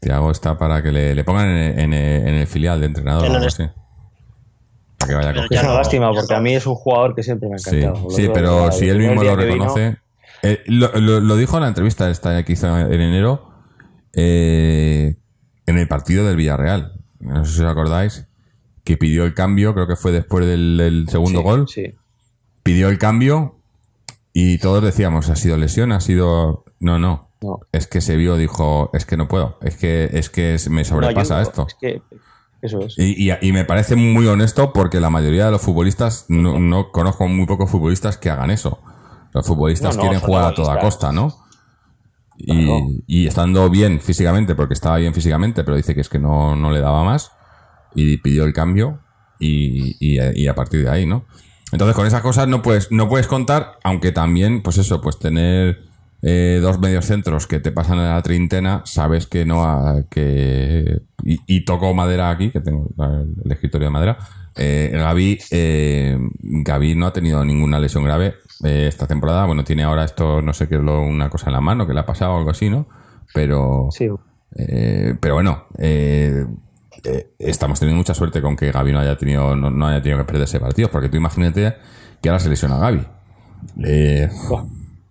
[0.00, 3.32] Tiago está para que le, le pongan en, en- en el filial de entrenador En
[3.32, 3.64] o algo así.
[4.98, 5.30] Para que vaya.
[5.44, 7.58] Es Ya una no, lástima, porque a mí es un jugador que siempre me ha
[7.58, 8.10] Sí, encantado.
[8.10, 9.96] sí, Lo- pero si él mismo lo vino- reconoce.
[10.42, 13.50] Eh, lo, lo- lo dijo en la entrevista esta que hizo en enero
[14.14, 15.16] eh,
[15.66, 16.92] en el partido del Villarreal.
[17.20, 18.26] No sé si os acordáis.
[18.84, 21.68] Que pidió el cambio, creo que fue después del, del segundo Sí, gol.
[21.68, 21.94] Sí.
[22.62, 23.56] Pidió el cambio
[24.32, 25.92] y todos decíamos, ¿ha sido lesión?
[25.92, 26.64] ¿Ha sido.?
[26.80, 27.28] No, no.
[27.40, 27.60] No.
[27.72, 29.58] Es que se vio, dijo, es que no puedo.
[29.62, 31.66] Es que, es que me sobrepasa No, esto.
[31.68, 32.02] Es que
[32.62, 32.98] eso es.
[32.98, 36.90] Y, y- y me parece muy honesto porque la mayoría de los futbolistas, no, no
[36.90, 38.80] conozco muy pocos futbolistas que hagan eso.
[39.34, 41.34] Los futbolistas No, no, quieren jugar a toda costa, ¿no?
[42.36, 42.86] Y, Claro.
[43.06, 46.70] y estando bien físicamente, porque estaba bien físicamente, pero dice que es que no, no
[46.70, 47.32] le daba más,
[47.94, 49.00] y pidió el cambio,
[49.40, 51.24] y, y- y a partir de ahí, ¿no?
[51.72, 55.80] Entonces con esas cosas no puedes, no puedes contar, aunque también, pues eso, pues tener
[56.22, 61.02] eh, dos medios centros que te pasan a la treintena, sabes que no ha- que
[61.24, 64.18] y, y toco madera aquí, que tengo el, el escritorio de madera.
[64.56, 69.46] Eh, Gaby, eh, Gaby no ha tenido ninguna lesión grave eh, esta temporada.
[69.46, 71.94] Bueno, tiene ahora esto, no sé qué es lo, una cosa en la mano que
[71.94, 72.86] le ha pasado o algo así, ¿no?
[73.34, 74.08] Pero, Sí.
[74.56, 76.46] eh, pero bueno, eh,
[77.04, 80.18] eh, estamos teniendo mucha suerte con que Gaby no haya tenido, no, no haya tenido
[80.18, 81.76] que perderse partidos, porque tú imagínate
[82.22, 83.06] que ahora se lesiona Gaby.
[83.84, 84.66] Eh, Buah, eh,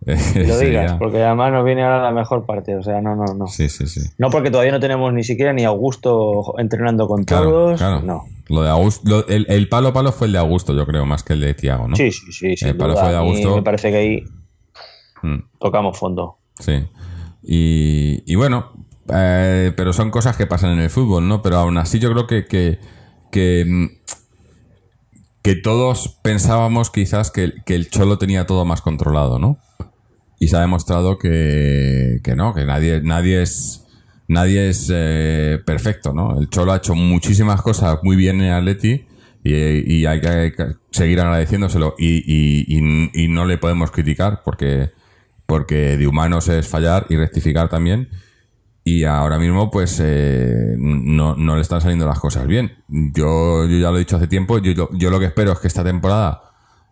[0.47, 2.75] Lo digas, porque además nos viene ahora la mejor parte.
[2.75, 3.47] O sea, no, no, no.
[3.47, 4.01] Sí, sí, sí.
[4.17, 7.77] No porque todavía no tenemos ni siquiera ni Augusto entrenando con Claro, todos.
[7.79, 8.01] claro.
[8.01, 8.23] No.
[8.47, 11.23] Lo de Augusto, lo- el, el palo palo fue el de Augusto, yo creo, más
[11.23, 11.95] que el de Tiago, ¿no?
[11.97, 12.55] Sí, sí, sí.
[12.55, 13.03] sin El palo duda.
[13.03, 13.55] fue de Augusto.
[13.57, 14.23] Me parece que ahí
[15.23, 15.39] Mm.
[15.59, 16.37] tocamos fondo.
[16.59, 16.85] Sí.
[17.43, 18.71] Y, y bueno,
[19.13, 21.41] eh, pero son cosas que pasan en el fútbol, ¿no?
[21.41, 22.79] Pero aún así yo creo que, que,
[23.31, 23.87] que, mm,
[25.41, 29.57] que todos pensábamos quizás que, que el Cholo tenía todo más controlado, ¿no?
[30.39, 33.84] Y se ha demostrado que, que no, que nadie, nadie es
[34.28, 36.38] nadie es eh, perfecto, ¿no?
[36.39, 39.06] El Cholo ha hecho muchísimas cosas muy bien en Atleti
[39.43, 40.52] y, hay que
[40.91, 42.65] seguir agradeciéndoselo y, y-
[43.13, 44.89] y- no le podemos criticar porque,
[45.45, 48.10] porque de humanos es fallar y rectificar también
[48.84, 52.73] y ahora mismo pues eh, no, no le están saliendo las cosas bien.
[52.89, 55.67] Yo, yo ya lo he dicho hace tiempo, yo- yo lo que espero es que
[55.67, 56.41] esta temporada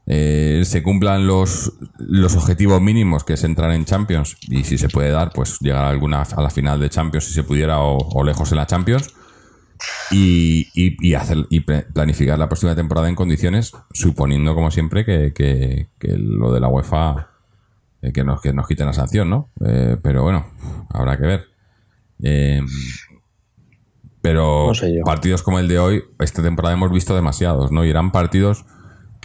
[0.08, 4.88] eh, se cumplan los, los objetivos mínimos que es entrar en Champions y si se
[4.90, 7.98] puede dar pues llegar a alguna a la final de Champions si se pudiera o,
[7.98, 9.14] o lejos en la Champions
[10.12, 15.34] y, y, y hacer y planificar la próxima temporada en condiciones suponiendo como siempre que,
[15.34, 17.30] que- que lo de la UEFA
[18.02, 20.46] eh, que nos que nos quiten la sanción no Eh, pero bueno
[20.90, 21.46] habrá que ver.
[22.24, 22.62] Eh,
[24.22, 25.04] pero No sé yo.
[25.04, 28.66] partidos como el de hoy esta temporada hemos visto demasiados no y eran partidos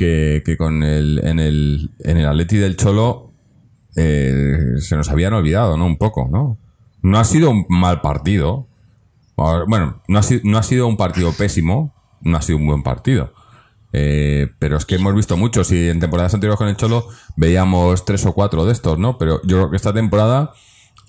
[0.01, 3.33] que, con el en el en el Atleti del Cholo
[3.97, 6.59] eh, se nos habían olvidado no un poco no
[7.03, 8.67] no ha sido un mal partido
[9.37, 12.83] Bueno, no ha, sido, no ha sido un partido pésimo, no ha sido un buen
[12.83, 13.33] partido.
[13.93, 18.05] Eh, pero es que hemos visto muchos y en temporadas anteriores con el Cholo veíamos
[18.05, 19.17] tres o cuatro de estos, ¿no?
[19.17, 20.53] Pero yo creo que esta temporada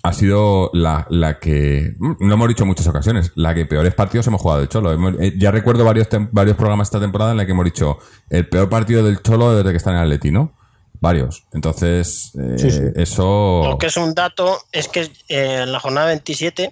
[0.03, 3.93] ha sido la, la que, mm, lo hemos dicho en muchas ocasiones, la que peores
[3.93, 4.93] partidos hemos jugado del Cholo.
[5.19, 8.69] Eh, ya recuerdo varios, varios programas esta temporada en la que hemos dicho el peor
[8.69, 10.53] partido del Cholo desde que está en el Atleti, ¿no?
[10.99, 11.43] Varios.
[11.53, 12.81] Entonces, eh, Sí, sí.
[12.95, 13.61] eso...
[13.63, 16.71] Lo que es un dato es que eh, en la jornada 27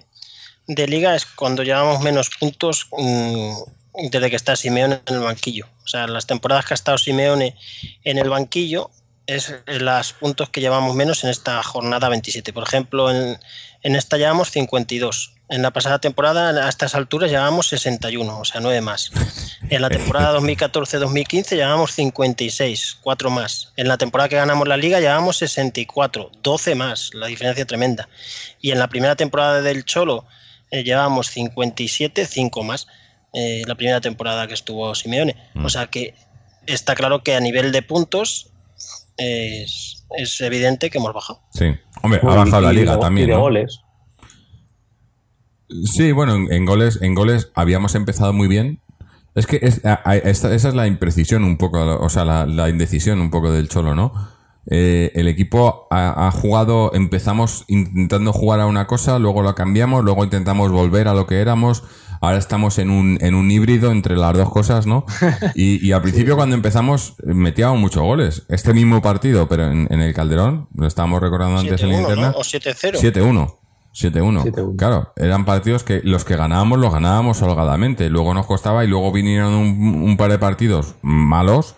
[0.68, 3.54] de liga es cuando llevamos menos puntos mm,
[4.12, 5.66] desde que está Simeone en el banquillo.
[5.84, 7.56] O sea, las temporadas que ha estado Simeone
[8.04, 8.92] en el banquillo
[9.36, 12.52] es los puntos que llevamos menos en esta jornada 27.
[12.52, 13.40] Por ejemplo, en,
[13.84, 15.36] en esta llevamos 52.
[15.50, 19.12] En la pasada temporada, a estas alturas, llevamos 61, o sea, 9 más.
[19.70, 23.72] En la temporada 2014-2015 llevamos 56, 4 más.
[23.76, 28.10] En la temporada que ganamos la liga llevamos 64, 12 más, la diferencia tremenda.
[28.62, 30.26] Y en la primera temporada del Cholo
[30.72, 32.88] eh, llevamos 57, 5 más.
[33.34, 35.36] eh, la primera temporada que estuvo Simeone.
[35.64, 36.16] O sea que
[36.66, 38.50] está claro que a nivel de puntos
[39.20, 41.42] es, es evidente que hemos bajado.
[41.54, 41.66] Sí.
[42.02, 43.42] Hombre, ha bajado la Y de liga también, Y de ¿no?
[43.42, 43.80] goles.
[45.86, 48.82] Sí, bueno, en, en goles, en goles habíamos empezado muy bien.
[49.36, 52.46] Es que es- a- a- esta- esa es la imprecisión un poco, o sea, la,
[52.48, 54.12] la indecisión un poco del Cholo, ¿no?
[54.72, 60.04] Eh, el equipo ha, ha jugado, empezamos intentando jugar a una cosa, luego lo cambiamos,
[60.04, 61.84] luego intentamos volver a lo que éramos,
[62.22, 65.06] ahora estamos en un, en un híbrido entre las dos cosas, ¿no?
[65.56, 68.44] Y, y al principio cuando empezamos eh, metíamos muchos goles.
[68.50, 72.02] Este mismo partido, pero en, en el Calderón, lo estábamos recordando antes en la 7-1,
[72.02, 72.32] interna.
[72.32, 72.38] ¿no?
[72.38, 73.00] O 7-0.
[73.00, 73.56] 7-1.
[73.94, 74.44] 7-1.
[74.44, 74.76] 7-1.
[74.78, 78.10] Claro, eran partidos que los que ganábamos los ganábamos holgadamente.
[78.10, 81.76] Luego nos costaba y luego vinieron un, un par de partidos malos,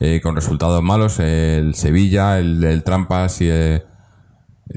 [0.00, 1.18] eh, con resultados malos.
[1.20, 3.82] El Sevilla, el, el Trampas y el, el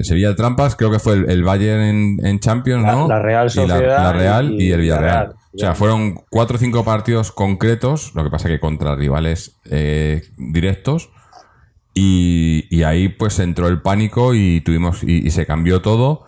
[0.00, 3.08] Sevilla el Trampas, creo que fue el, el Bayern en, en Champions, La- ¿no?
[3.08, 5.34] la Real y la, Sociedad la Real y, y el Villarreal.
[5.54, 10.22] O sea, fueron cuatro o cinco partidos concretos, lo que pasa que contra rivales eh,
[10.36, 11.10] directos.
[11.94, 16.24] Y, y ahí pues entró el pánico y tuvimos y, y se cambió todo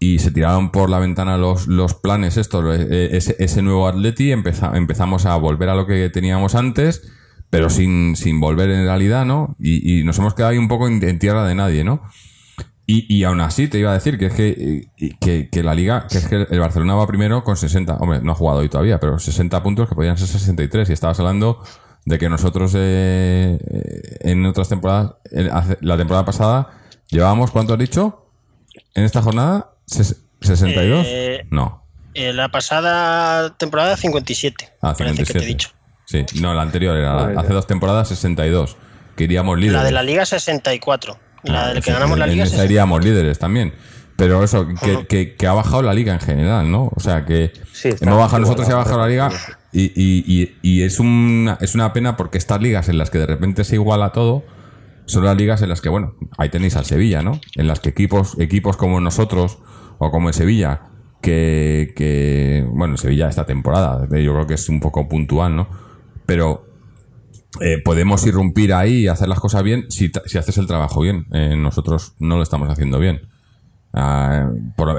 [0.00, 4.32] y se tiraron por la ventana los, los planes estos, eh, ese, ese nuevo Atleti,
[4.32, 7.08] empeza- empezamos a volver a lo que teníamos antes,
[7.48, 9.54] pero sin, sin volver en realidad, ¿no?
[9.60, 12.02] Y, y nos hemos quedado ahí un poco en, en tierra de nadie, ¿no?
[12.94, 14.88] Y, y aún así te iba a decir que es que,
[15.20, 18.32] que, que la liga, que es que el Barcelona va primero con 60, hombre, no
[18.32, 21.62] ha jugado hoy todavía, pero 60 puntos que podían ser 63 y estabas hablando
[22.04, 23.58] de que nosotros eh,
[24.20, 26.68] en otras temporadas, en- hace- la temporada pasada,
[27.08, 28.26] llevábamos, ¿cuánto has dicho?
[28.94, 31.02] En esta jornada, Ses- ¿62?
[31.06, 31.86] Eh, no.
[32.14, 34.68] Eh, la pasada temporada 57.
[34.82, 35.44] Ah, parece que te 57.
[35.44, 35.68] he dicho.
[36.04, 38.76] Sí, no, la anterior era, hace dos temporadas 62,
[39.16, 39.80] que iríamos líderes.
[39.80, 41.16] La de la liga 64.
[41.44, 42.70] La del que sí, ganamos la en liga esa 64.
[42.72, 43.72] iríamos líderes también.
[44.16, 46.90] Pero eso, que, que- que ha bajado la liga en general, ¿no?
[46.94, 49.30] O sea, que Sí, hemos bajado nosotros y ha bajado la liga.
[49.72, 53.18] Y, y- y- y es, una, es una pena porque estas ligas en las que
[53.18, 54.44] de repente se iguala todo
[55.06, 57.40] son las ligas en las que, bueno, ahí tenéis al Sevilla, ¿no?
[57.56, 59.58] En las que equipos, equipos como nosotros
[59.98, 60.82] o como el Sevilla,
[61.20, 65.68] que, que bueno, Sevilla esta temporada, yo creo que es un poco puntual, ¿no?
[66.26, 66.66] Pero
[67.60, 71.26] eh, podemos irrumpir ahí y hacer las cosas bien si, si haces el trabajo bien.
[71.32, 73.28] Eh, nosotros no lo estamos haciendo bien.
[73.92, 74.50] Ah,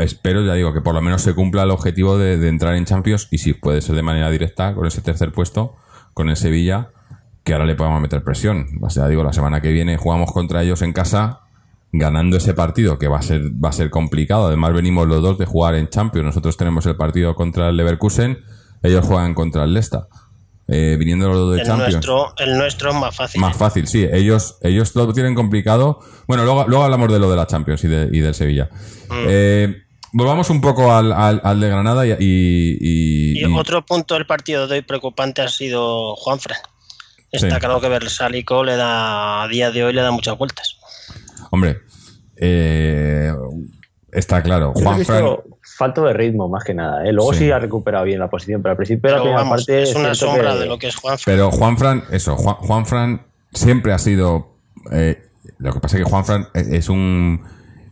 [0.01, 2.85] espero, ya digo, que por lo menos se cumpla el objetivo de, de, entrar en
[2.85, 5.75] Champions y si puede ser de manera directa con ese tercer puesto,
[6.13, 6.89] con el Sevilla,
[7.43, 8.67] que ahora le podamos meter presión.
[8.81, 11.41] O sea, digo, la semana que viene jugamos contra ellos en casa,
[11.91, 14.47] ganando ese partido, que va a ser, va a ser complicado.
[14.47, 16.27] Además, venimos los dos de jugar en Champions.
[16.27, 18.39] Nosotros tenemos el partido contra el Leverkusen,
[18.83, 20.01] ellos juegan contra el Leicester.
[20.67, 21.93] Eh, viniendo los dos de el Champions.
[21.93, 23.41] Nuestro, el nuestro es más fácil.
[23.41, 24.07] Más fácil, sí.
[24.11, 25.99] Ellos, ellos lo tienen complicado.
[26.25, 28.69] Bueno, luego, luego hablamos de lo de la Champions y, de, y del Sevilla.
[29.09, 29.25] Mm.
[29.27, 34.25] Eh, volvamos un poco al, al, al de Granada y, y, y, otro punto del
[34.25, 36.59] partido de hoy preocupante ha sido Juanfran.
[37.29, 37.59] Está sí.
[37.59, 40.77] claro que Versalico le da a día de hoy le da muchas vueltas.
[41.51, 41.81] Hombre,
[42.37, 43.33] eh,
[44.11, 44.71] está claro.
[44.75, 45.25] Juanfran
[45.75, 47.05] falta de ritmo más que nada.
[47.05, 47.11] ¿eh?
[47.11, 47.39] Luego sí.
[47.39, 47.51] sí.
[47.51, 50.13] ha recuperado bien la posición, pero al principio pero la primera vamos, parte es una
[50.13, 50.59] sombra que...
[50.59, 51.35] de lo que es Juanfran.
[51.35, 54.57] Pero Juanfran, eso, Juan, Juanfran siempre ha sido.
[54.91, 55.21] Eh,
[55.57, 57.41] lo que pasa es que Juanfran es un.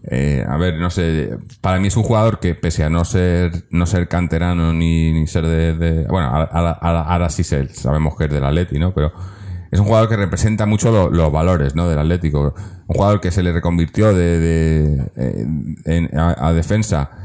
[0.10, 1.38] Eh, a ver, no sé.
[1.62, 5.28] Para mí es un jugador que, pese a no ser no ser canterano ni, ni
[5.28, 5.74] ser de.
[5.74, 8.94] de bueno, ahora, ahora, ahora, sí se, sabemos que es del Atleti, ¿no?
[8.94, 9.14] Pero
[9.72, 11.88] es un jugador que representa mucho lo, los valores ¿no?
[11.88, 12.54] del Atlético.
[12.88, 15.12] Un jugador que se le reconvirtió de, de
[15.86, 17.21] en, a, a defensa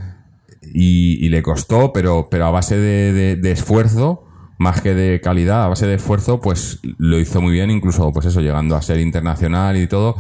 [0.73, 4.25] y, y, le costó, pero, pero a base de, esfuerzo,
[4.59, 8.27] más que de calidad, a base de esfuerzo, pues lo hizo muy bien, incluso, pues
[8.27, 10.17] eso, llegando a ser internacional y todo,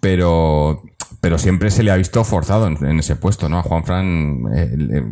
[0.00, 0.82] pero,
[1.20, 3.58] pero siempre se le ha visto forzado en, ese puesto, ¿no?
[3.58, 5.04] A Juan Fran eh,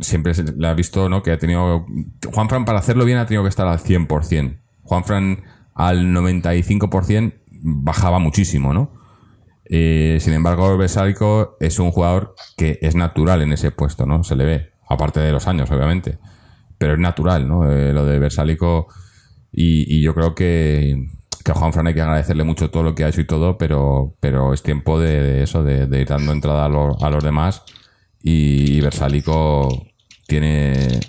[0.00, 1.22] siempre se le ha visto, ¿no?
[1.22, 1.86] Que ha tenido,
[2.32, 4.58] Juan Fran para hacerlo bien ha tenido que estar al 100%.
[4.82, 5.42] Juan Fran
[5.74, 8.97] al 95% bajaba muchísimo, ¿no?
[9.70, 14.24] Eh, sin embargo, Besálico es un jugador que es natural en ese puesto, ¿no?
[14.24, 16.18] Se le ve, aparte de los años, obviamente.
[16.78, 17.70] Pero es natural, ¿no?
[17.70, 18.88] Eh, lo de Bersálico.
[19.52, 21.08] Y, yo creo que,
[21.44, 24.14] a Juan Fran hay que agradecerle mucho todo lo que ha hecho y todo, pero,
[24.20, 27.62] pero es tiempo de, eso, de, ir dando entrada a, lo, a los demás.
[28.22, 29.22] Y, y
[30.26, 31.00] tiene.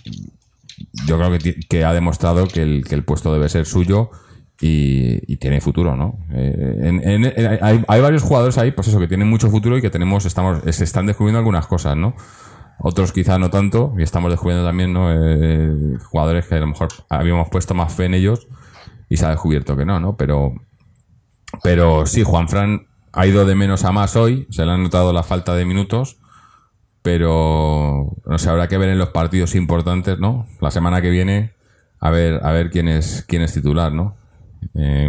[1.06, 4.12] Yo creo que, que ha demostrado que el, que el puesto debe ser suyo
[4.62, 6.19] y, y, tiene futuro, ¿no?
[6.34, 10.62] Eh, hay, varios jugadores ahí, pues eso, que tienen mucho futuro y que tenemos, estamos,
[10.69, 12.13] se están descubriendo algunas cosas, ¿no?
[12.78, 15.10] Otros quizá no tanto, y estamos descubriendo también, ¿no?
[15.12, 18.48] Eh, jugadores que a lo mejor habíamos puesto más fe en ellos
[19.08, 20.17] y se ha descubierto que no, ¿no?
[20.17, 20.54] Pero,
[21.63, 25.13] pero sí, Juan Fran ha ido de menos a más hoy, se le ha notado
[25.13, 26.17] la falta de minutos,
[27.02, 30.48] pero no sé, habrá que ver en los partidos importantes, ¿no?
[30.60, 31.54] La semana que viene,
[32.00, 34.19] a ver, a ver quién es, quién es titular, ¿no?
[34.76, 35.08] Eh,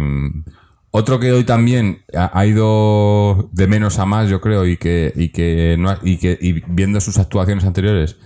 [0.91, 5.13] otro que hoy también ha, ha, ido de menos a más, yo creo, y que,
[5.15, 8.17] y que, no ha, y que y viendo sus actuaciones anteriores,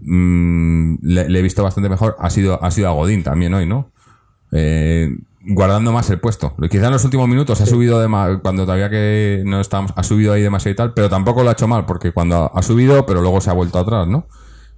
[0.00, 3.66] mmm, le, le, he visto bastante mejor, ha sido, ha sido a Godín también hoy,
[3.66, 3.92] ¿no?
[4.50, 6.56] Eh, guardando más el puesto.
[6.68, 7.64] Quizá en los últimos minutos sí.
[7.64, 10.94] ha subido de más, cuando todavía que no estábamos, ha subido ahí demasiado y tal,
[10.94, 13.78] pero tampoco lo ha hecho mal, porque cuando ha subido, pero luego se ha vuelto
[13.78, 14.26] atrás, ¿no?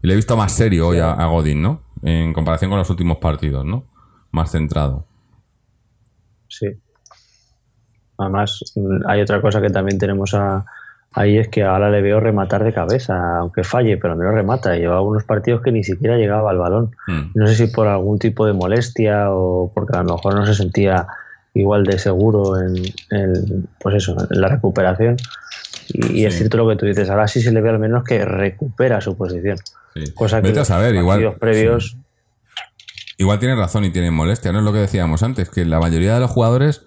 [0.02, 1.84] Y le he visto más serio hoy a, a Godín, ¿no?
[2.02, 3.86] En comparación con los últimos partidos, ¿no?
[4.30, 5.06] Más centrado.
[6.58, 6.68] Sí.
[8.18, 8.60] Además,
[9.06, 10.64] hay otra cosa que también tenemos a,
[11.14, 14.76] ahí es que ahora le veo rematar de cabeza, aunque falle, pero al menos remata.
[14.76, 16.96] Lleva algunos partidos que ni siquiera llegaba al balón.
[17.06, 17.30] Mm.
[17.34, 20.54] No sé si por algún tipo de molestia o porque a lo mejor no se
[20.54, 21.06] sentía
[21.54, 22.76] igual de seguro en,
[23.10, 25.16] en pues eso, en la recuperación.
[25.88, 26.24] Y, sí.
[26.24, 29.00] es cierto lo que tú dices, ahora sí se le ve al menos que recupera
[29.00, 29.58] su posición.
[29.94, 30.12] Sí.
[30.14, 31.90] Cosa que Vete a saber, igual, previos...
[31.90, 32.03] Sí.
[33.16, 34.58] Igual tiene razón y tiene molestia, ¿no?
[34.58, 36.82] Es lo que decíamos antes, que la mayoría de los jugadores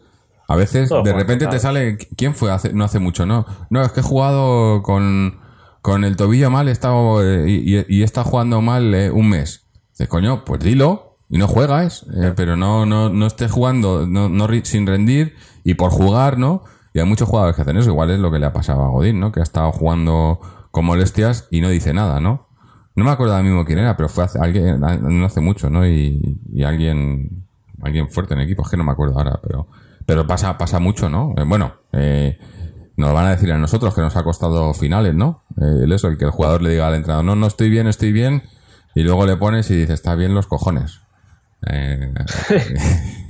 [0.47, 1.97] a veces de repente te sale.
[2.15, 3.25] ¿Quién fue hace, no hace mucho?
[3.25, 5.39] No, no, es que he jugado con,
[5.81, 9.29] con el tobillo mal he estado, eh, y, y, he estado jugando mal eh, un
[9.29, 9.67] mes.
[9.91, 14.29] Dices, coño, pues dilo y no juegas, eh, pero no, no, no estés jugando no,
[14.29, 16.63] no, sin rendir y por jugar, ¿no?
[16.93, 17.89] Y hay muchos jugadores que hacen eso.
[17.89, 19.33] Igual es lo que le ha pasado a Godín, ¿no?
[19.33, 20.39] Que ha estado jugando
[20.71, 22.46] con molestias y no dice nada, ¿no?
[22.97, 25.87] No me acuerdo ahora mismo quién era, pero fue hace, alguien, no hace mucho, ¿no?
[25.87, 27.45] Y, y alguien,
[27.83, 29.67] alguien fuerte en el equipo, es que no me acuerdo ahora, pero.
[30.07, 31.35] Pero pasa, pasa mucho, ¿no?
[31.37, 32.39] Eh, bueno, eh,
[32.95, 35.43] nos van a decir a nosotros que nos ha costado finales, ¿no?
[35.57, 37.85] Eh, el eso, el que el jugador le diga al entrenador, no, no estoy bien,
[37.85, 38.41] estoy bien,
[38.95, 41.01] y luego le pones y dices, está bien los cojones.
[41.69, 42.13] Eh,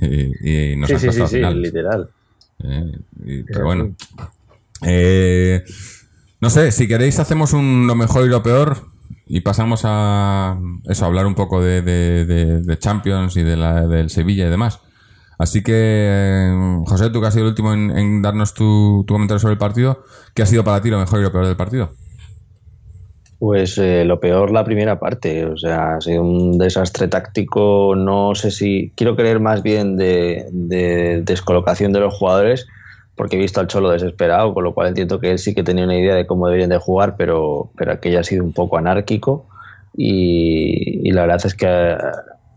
[0.00, 1.58] y, y, nos sí, costado sí, sí, finales.
[1.58, 2.10] literal.
[3.22, 3.94] Y, pero bueno.
[6.40, 8.96] no sé, si queréis hacemos un lo mejor y lo peor
[9.28, 10.58] y pasamos a
[10.88, 14.80] eso, a hablar un poco de, de, Champions y de la, del Sevilla y demás.
[15.38, 16.50] Así que,
[16.86, 20.02] José, tú que has sido el último en, darnos tu, tu, comentario sobre el partido,
[20.34, 21.90] ¿qué ha sido para ti lo mejor y lo peor del partido?
[23.38, 28.34] Pues eh, lo peor la primera parte, o sea, ha sido un desastre táctico, no
[28.34, 32.66] sé si, quiero creer más bien de descolocación de los jugadores,
[33.18, 35.84] porque he visto al Cholo desesperado, con lo cual entiendo que él sí que tenía
[35.84, 39.46] una idea de cómo deberían de jugar, pero, pero aquello ha sido un poco anárquico
[39.94, 41.98] y, y la verdad es que ha,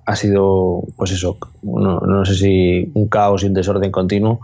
[0.06, 4.42] ha sido, pues eso, no, no sé si un caos y un desorden continuo,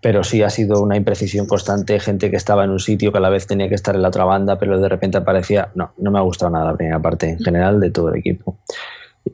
[0.00, 3.20] pero sí ha sido una imprecisión constante, gente que estaba en un sitio que a
[3.20, 6.10] la vez tenía que estar en la otra banda, pero de repente aparecía, no, no
[6.10, 8.58] me ha gustado nada la primera parte en general de todo el equipo.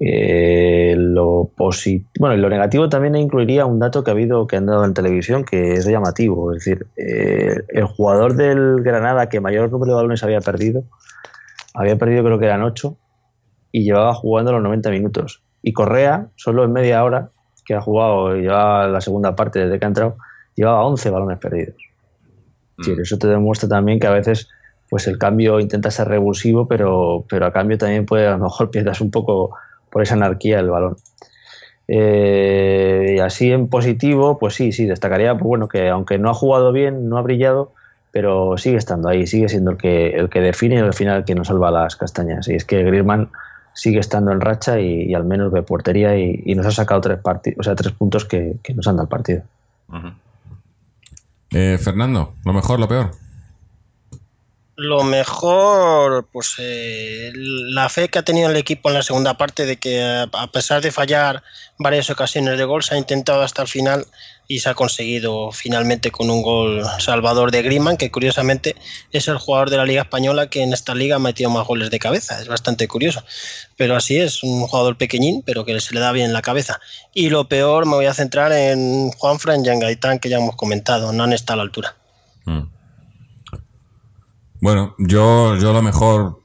[0.01, 1.51] Eh, lo
[2.19, 4.95] bueno, y lo negativo también incluiría un dato que ha habido que han dado en
[4.95, 9.97] televisión que es llamativo, es decir, eh, el jugador del Granada que mayor número de
[9.97, 10.85] balones había perdido,
[11.75, 12.97] había perdido creo que eran 8
[13.73, 15.43] y llevaba jugando los 90 minutos.
[15.63, 17.31] Y Correa, solo en media hora
[17.65, 20.17] que ha jugado, y llevaba la segunda parte desde que ha entrado,
[20.55, 21.77] llevaba 11 balones perdidos.
[22.79, 24.49] Es decir, eso te demuestra también que a veces
[24.89, 28.71] pues el cambio intenta ser revulsivo, pero, pero a cambio también puede, a lo mejor
[28.71, 29.55] pierdas un poco
[29.91, 30.97] por esa anarquía del balón.
[31.89, 36.35] Eh, y así en positivo, pues sí, sí, destacaría pues bueno, que aunque no ha
[36.35, 37.73] jugado bien, no ha brillado,
[38.13, 41.25] pero sigue estando ahí, sigue siendo el que, el que define y al final el
[41.25, 42.49] que nos salva las castañas.
[42.49, 43.31] Y es que Griezmann
[43.75, 47.21] sigue estando en racha y, al menos de portería y, nos ha sacado tres,
[47.59, 49.43] o sea, tres puntos que, que nos han dado el partido.
[51.51, 53.13] Eh, Fernando, lo mejor, lo peor.
[54.81, 59.67] Lo mejor, pues eh, la fe que ha tenido el equipo en la segunda parte
[59.67, 61.43] de que a pesar de fallar
[61.79, 64.07] varias ocasiones de gol, se ha intentado hasta el final
[64.47, 68.77] y se ha conseguido finalmente con un gol salvador de Griezmann, que curiosamente
[69.11, 71.91] es el jugador de la Liga Española que en esta liga ha metido más goles
[71.91, 72.41] de cabeza.
[72.41, 73.25] Es bastante curioso.
[73.77, 76.79] Pero así es, un jugador pequeñín, pero que se le da bien la cabeza.
[77.13, 80.55] Y lo peor me voy a centrar en Juanfran y en Gaitán, que ya hemos
[80.55, 81.97] comentado, no han estado a la altura.
[82.45, 82.78] Mm.
[84.61, 86.41] Bueno, yo, yo lo mejor,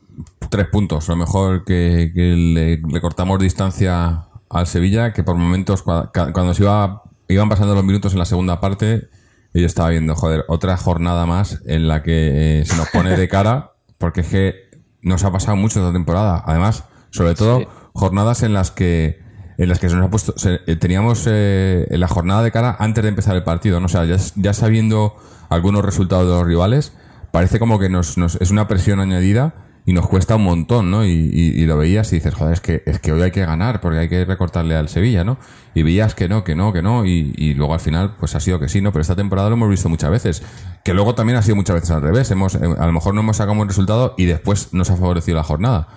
[0.50, 1.08] tres puntos.
[1.08, 6.64] Lo mejor que, que le, le cortamos distancia al Sevilla, que por momentos, cuando se
[6.64, 9.10] iba, iban pasando los minutos en la segunda parte,
[9.54, 13.28] yo estaba viendo, joder, otra jornada más en la que eh, se nos pone de
[13.28, 14.56] cara, porque es que
[15.02, 16.44] nos ha pasado mucho esta temporada.
[16.46, 17.68] Además, sobre todo, Sí.
[17.94, 19.22] jornadas en las que
[19.60, 22.76] en las que se nos ha puesto se- eh, teníamos eh, la jornada de cara
[22.80, 25.16] antes de empezar el partido no o sea ya, ya sabiendo
[25.50, 26.94] algunos resultados de los rivales
[27.34, 29.56] parece como que nos, nos- es una presión añadida
[29.86, 32.62] y nos cuesta un montón no y, y- y lo veías y dices joder es
[32.62, 35.38] que es que hoy hay que ganar porque hay que recortarle al Sevilla no
[35.74, 38.40] y veías que no que no que no y, y luego al final pues ha
[38.40, 40.42] sido que sí no pero esta temporada lo hemos visto muchas veces.
[40.86, 42.30] Que luego también ha sido muchas veces al revés.
[42.32, 45.36] Hemos eh, a lo mejor no hemos sacado un resultado y después nos ha favorecido
[45.38, 45.88] la jornada.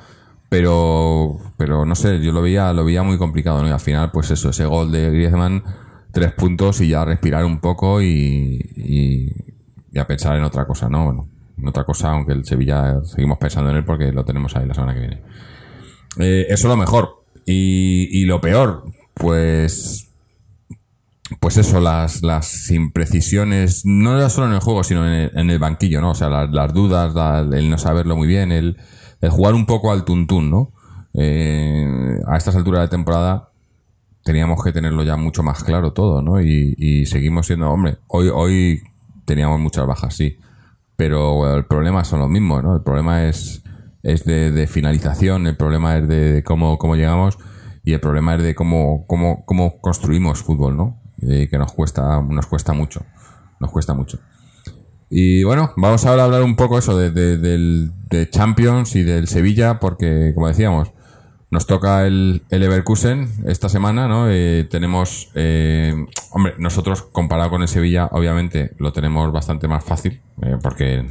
[0.48, 3.68] Pero pero no sé yo lo veía lo veía muy complicado ¿no?
[3.68, 5.62] y al final pues eso ese gol de Griezmann
[6.12, 8.60] tres puntos y ya respirar un poco y,
[9.96, 11.28] y, a pensar en otra cosa no bueno
[11.58, 14.74] en otra cosa aunque el Sevilla seguimos pensando en él porque lo tenemos ahí la
[14.74, 15.22] semana que viene
[16.18, 18.84] Eh, eso lo mejor y, y lo peor
[19.14, 20.06] pues
[21.40, 26.00] pues eso, las, las imprecisiones, no ya solo en el juego, sino en el, banquillo,
[26.00, 26.10] ¿no?
[26.10, 27.12] O sea, las, las dudas,
[27.52, 28.76] el no saberlo muy bien, el,
[29.20, 30.72] el jugar un poco al tuntún, ¿no?
[31.14, 33.50] Eh, a estas alturas de temporada
[34.22, 36.40] teníamos que tenerlo ya mucho más claro todo, ¿no?
[36.40, 38.82] Y, y seguimos siendo, hombre, hoy, hoy
[39.26, 40.38] teníamos muchas bajas, sí,
[40.96, 42.74] pero el problema son los mismos, ¿no?
[42.74, 43.62] El problema es,
[44.02, 47.38] es de, finalización, el problema es de, de cómo, cómo llegamos
[47.84, 51.00] y el problema es de cómo, cómo, cómo construimos fútbol, ¿no?
[51.22, 53.04] Eh, que nos cuesta, nos cuesta mucho,
[53.60, 54.18] nos cuesta mucho.
[55.08, 59.02] Y bueno, vamos ahora a hablar un poco eso de, de, del- de Champions y
[59.02, 60.92] del Sevilla, porque como decíamos,
[61.50, 64.28] nos toca el, el Leverkusen esta semana, ¿no?
[64.28, 65.94] Eh, tenemos, eh,
[66.32, 71.06] hombre, nosotros comparado con el Sevilla, obviamente lo tenemos bastante más fácil, eh, porque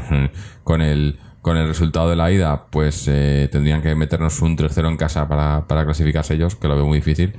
[0.64, 4.90] con el, con el resultado de la ida, pues eh, tendrían que meternos un 3-0
[4.90, 7.34] en casa para, para clasificarse ellos, que lo veo muy difícil.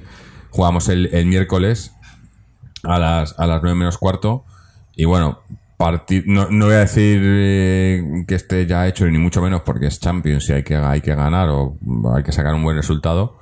[0.51, 1.93] Jugamos el, el miércoles
[2.83, 4.45] a las, a las 9 menos cuarto.
[4.95, 5.41] Y bueno,
[5.77, 9.87] parti- no, no voy a decir eh, que esté ya hecho, ni mucho menos, porque
[9.87, 11.77] es Champions y hay que, hay que ganar o
[12.15, 13.39] hay que sacar un buen resultado.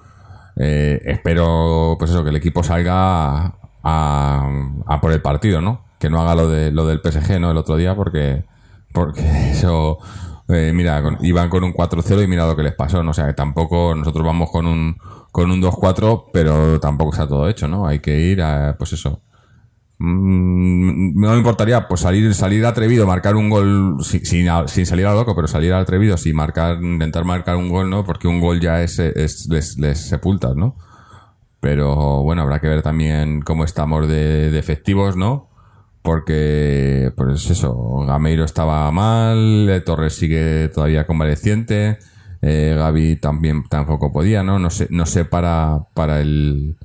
[0.56, 4.48] Eh, espero, pues eso, que el equipo salga a, a-
[4.86, 5.84] a por el partido, ¿no?
[5.98, 7.50] Que no haga lo, de, lo del PSG, ¿no?
[7.50, 8.44] El otro día, porque,
[8.92, 9.20] porque
[9.50, 9.98] eso.
[10.48, 13.10] eh, mira, con- iban con un 4-0 y mira lo que les pasó, ¿no?
[13.10, 14.96] O sea, que tampoco nosotros vamos con un,
[15.32, 17.86] con un 2-4, pero tampoco está todo hecho, ¿no?
[17.86, 19.22] Hay que ir a, pues eso,
[19.98, 25.06] Mm, no me importaría pues salir salir atrevido marcar un gol sin, sin, sin salir
[25.06, 28.58] a loco pero salir atrevido y marcar intentar marcar un gol no porque un gol
[28.60, 30.74] ya es, es les, les sepultas no
[31.60, 35.54] pero bueno habrá que ver también cómo estamos de, de efectivos no
[36.04, 41.98] porque, pues eso, Gameiro estaba mal, eh, Torres sigue todavía convaleciente,
[42.42, 44.58] eh, Gaby también tampoco podía, ¿no?
[44.58, 46.76] No sé, no sé para, para el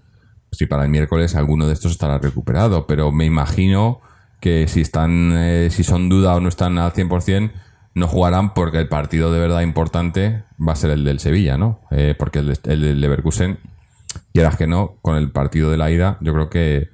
[0.51, 4.01] si para el miércoles alguno de estos estará recuperado, pero me imagino
[4.39, 7.51] que si están, eh, si son duda o no están al 100%,
[7.95, 11.81] no jugarán porque el partido de verdad importante va a ser el del Sevilla, ¿no?
[11.91, 13.59] Eh, porque el, el del Leverkusen,
[14.33, 16.89] quieras que no, con el partido de la ida, yo creo que,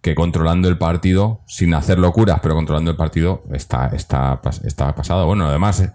[0.00, 5.26] que controlando el partido, sin hacer locuras, pero controlando el partido, está, está, está pasado.
[5.26, 5.90] Bueno, además,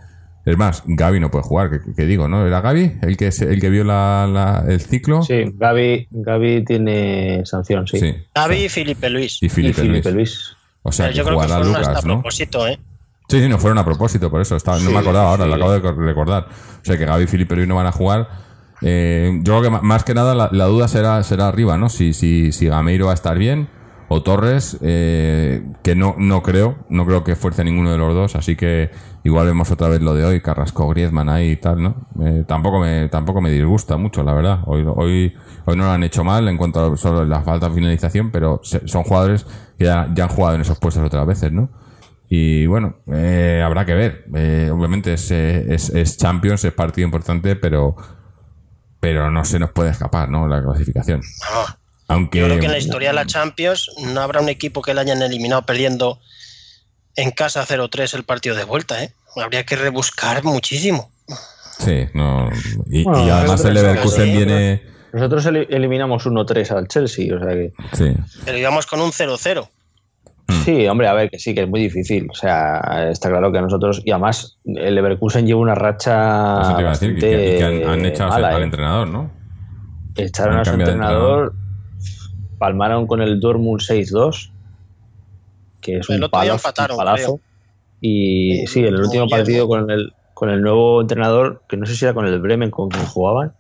[0.51, 2.45] es más, Gaby no puede jugar, que, que digo, ¿no?
[2.45, 5.21] ¿Era Gaby el que, se- el que vio la, la- el ciclo?
[5.23, 7.99] Sí, Gaby, Gaby tiene sanción, sí.
[7.99, 8.15] Sí.
[8.35, 9.37] Gaby y Felipe Luis.
[9.41, 10.05] Y Y Felipe, Luis.
[10.13, 10.55] Luis.
[10.83, 12.13] O sea, Pero que yo creo que fueron hasta Lucas, a ¿no?
[12.15, 12.79] propósito, ¿eh?
[13.27, 14.55] Sí, sí, no fueron a propósito, por eso.
[14.55, 15.49] Estaba, no me acordaba ahora, sí.
[15.49, 16.47] lo acabo de co- recordar.
[16.49, 18.27] O sea, que Gaby y Felipe Luis no van a jugar.
[18.81, 21.89] Eh, yo creo que más que nada la, la duda será, será arriba, ¿no?
[21.89, 23.67] Si, si, si Gameiro va a estar bien
[24.11, 28.35] o Torres, eh, que no, no creo, no creo que fuerce ninguno de los dos,
[28.35, 28.89] así que
[29.23, 32.07] igual vemos otra vez lo de hoy, Carrasco, Griezmann ahí y tal, ¿no?
[32.47, 34.59] Tampoco me, tampoco me disgusta mucho, la verdad.
[34.65, 35.33] Hoy, hoy,
[35.65, 38.59] hoy no lo han hecho mal en cuanto a solo la falta de finalización, pero
[38.63, 39.45] se- son jugadores
[39.77, 41.69] que ya, ya han jugado en esos puestos otras veces, ¿no?
[42.29, 44.25] Y bueno, eh, habrá que ver.
[44.35, 47.95] Eh, obviamente es, es, es Champions, es partido importante, pero
[48.99, 50.47] pero no se nos puede escapar, ¿no?
[50.47, 51.21] La clasificación.
[51.49, 51.78] Ah,
[52.09, 54.93] Aunque Yo creo que en la historia de la Champions no habrá un equipo que
[54.93, 56.19] le hayan eliminado perdiendo
[57.15, 59.13] en casa 0-3 el partido de vuelta, ¿eh?
[59.35, 61.11] Habría que rebuscar muchísimo.
[61.77, 62.49] sí, no.
[62.87, 64.83] Y, Bueno, y además el Leverkusen sí, viene.
[65.13, 67.73] Nosotros eli- eliminamos 1-3 al Chelsea, o sea que...
[67.93, 68.13] Sí,
[68.45, 69.67] Pero íbamos con un 0-0.
[70.47, 70.61] Hmm.
[70.65, 72.27] Sí, hombre, a ver, que sí, que es muy difícil.
[72.31, 74.01] O sea, está claro que a nosotros...
[74.05, 77.15] Y además, el Leverkusen lleva una racha eso te iba a decir.
[77.15, 77.19] Que,
[77.57, 78.65] que- han, han echado mala, al ¿eh?
[78.65, 79.31] entrenador, ¿no?
[80.15, 81.53] Echaron a su de entrenador,
[82.59, 84.51] palmaron con el Dortmund 6-2,
[85.81, 87.35] que es El un, palazo, empataron, un palazo.
[87.37, 87.39] creo.
[88.01, 91.95] Y sí, en el último partido con el, con el nuevo entrenador, que no sé
[91.95, 93.53] si era con el Bremen con quien jugaban.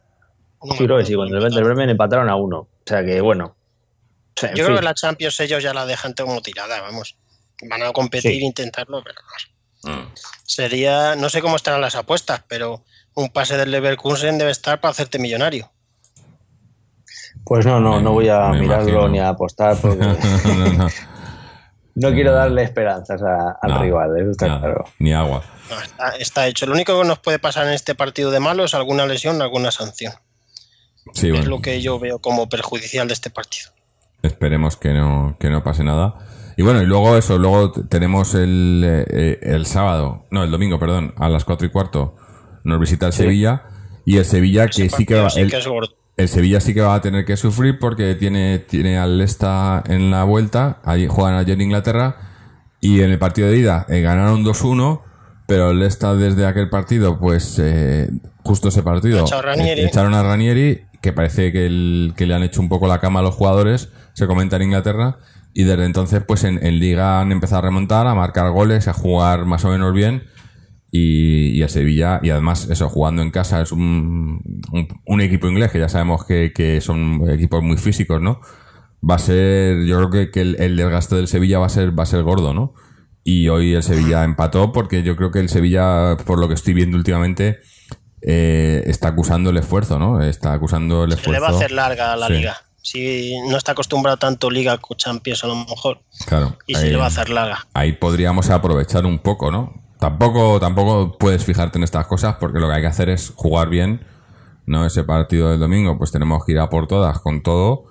[0.63, 2.59] No Sí, creo que sí, con el Bremen empataron a uno.
[2.59, 3.55] O sea que, bueno.
[4.37, 4.81] o sea, en Yo creo fin.
[4.81, 7.15] que la Champions ellos ya la dejan como tirada, vamos.
[7.69, 8.37] Van a competir Sí.
[8.39, 9.19] e intentarlo, pero
[9.85, 10.13] vamos.
[10.43, 12.83] Sería, no sé cómo estarán las apuestas, pero
[13.15, 15.71] un pase del Leverkusen debe estar para hacerte millonario.
[17.49, 19.07] Pues no, no, Me- no voy a mirarlo imagino.
[19.09, 19.97] ni a apostar porque
[20.45, 20.87] no, no,
[21.95, 24.85] no quiero darle esperanzas a- al No, rival, eso está claro.
[24.99, 25.41] Ni agua.
[25.69, 26.65] No, está, está hecho.
[26.67, 29.71] Lo único que nos puede pasar en este partido de malo es alguna lesión, alguna
[29.71, 30.13] sanción.
[31.13, 31.49] Sí, Es bueno.
[31.49, 33.71] lo que yo veo como perjudicial de este partido.
[34.21, 36.15] Esperemos que no, que no pase nada.
[36.55, 41.13] Y bueno, y luego eso, luego tenemos el, eh, el sábado, no, el domingo, perdón,
[41.17, 42.15] a las cuatro y cuarto
[42.63, 43.63] nos visita el Sevilla.
[44.05, 45.95] Y el Sevilla que sí que va, sí el, que es gordo.
[46.19, 50.11] El Sevilla sí que va a tener que sufrir porque tiene, tiene al Leicester en
[50.11, 52.17] la vuelta, allí juegan ayer en Inglaterra,
[52.81, 55.01] y en el partido de ida eh, ganaron 2-1,
[55.47, 58.09] pero el Leicester desde aquel partido, pues eh,
[58.43, 59.81] justo ese partido, Ranieri.
[59.81, 62.99] eh, echaron a Ranieri, que parece que, el- que le han hecho un poco la
[62.99, 65.17] cama a los jugadores, se comenta en Inglaterra,
[65.53, 68.93] y desde entonces pues en, en Liga han empezado a remontar, a marcar goles, a
[68.93, 70.23] jugar más o menos bien,
[70.91, 75.47] y, y a Sevilla, y además eso, jugando en casa es un, un, un equipo
[75.47, 78.41] inglés, que ya sabemos que, que son equipos muy físicos, ¿no?
[79.07, 81.97] Va a ser, yo creo que, que el, el desgaste del Sevilla va a ser,
[81.97, 82.73] va a ser gordo, ¿no?
[83.23, 86.73] Y hoy el Sevilla empató porque yo creo que el Sevilla, por lo que estoy
[86.73, 87.59] viendo últimamente,
[88.21, 90.21] eh, está acusando el esfuerzo, ¿no?
[90.21, 91.31] Está acusando el Se esfuerzo.
[91.33, 92.33] le va a hacer larga a la Sí.
[92.33, 92.57] liga.
[92.81, 96.01] Si no está acostumbrado tanto liga con Champions a lo mejor.
[96.25, 96.57] Claro.
[96.65, 97.67] Y se le va a hacer larga.
[97.73, 99.78] ahí podríamos aprovechar un poco, ¿no?
[99.99, 103.69] Tampoco, tampoco puedes fijarte en estas cosas porque lo que hay que hacer es jugar
[103.69, 104.01] bien,
[104.65, 104.85] ¿no?
[104.85, 107.83] Ese partido del domingo, pues tenemos que ir a por todas, con todo,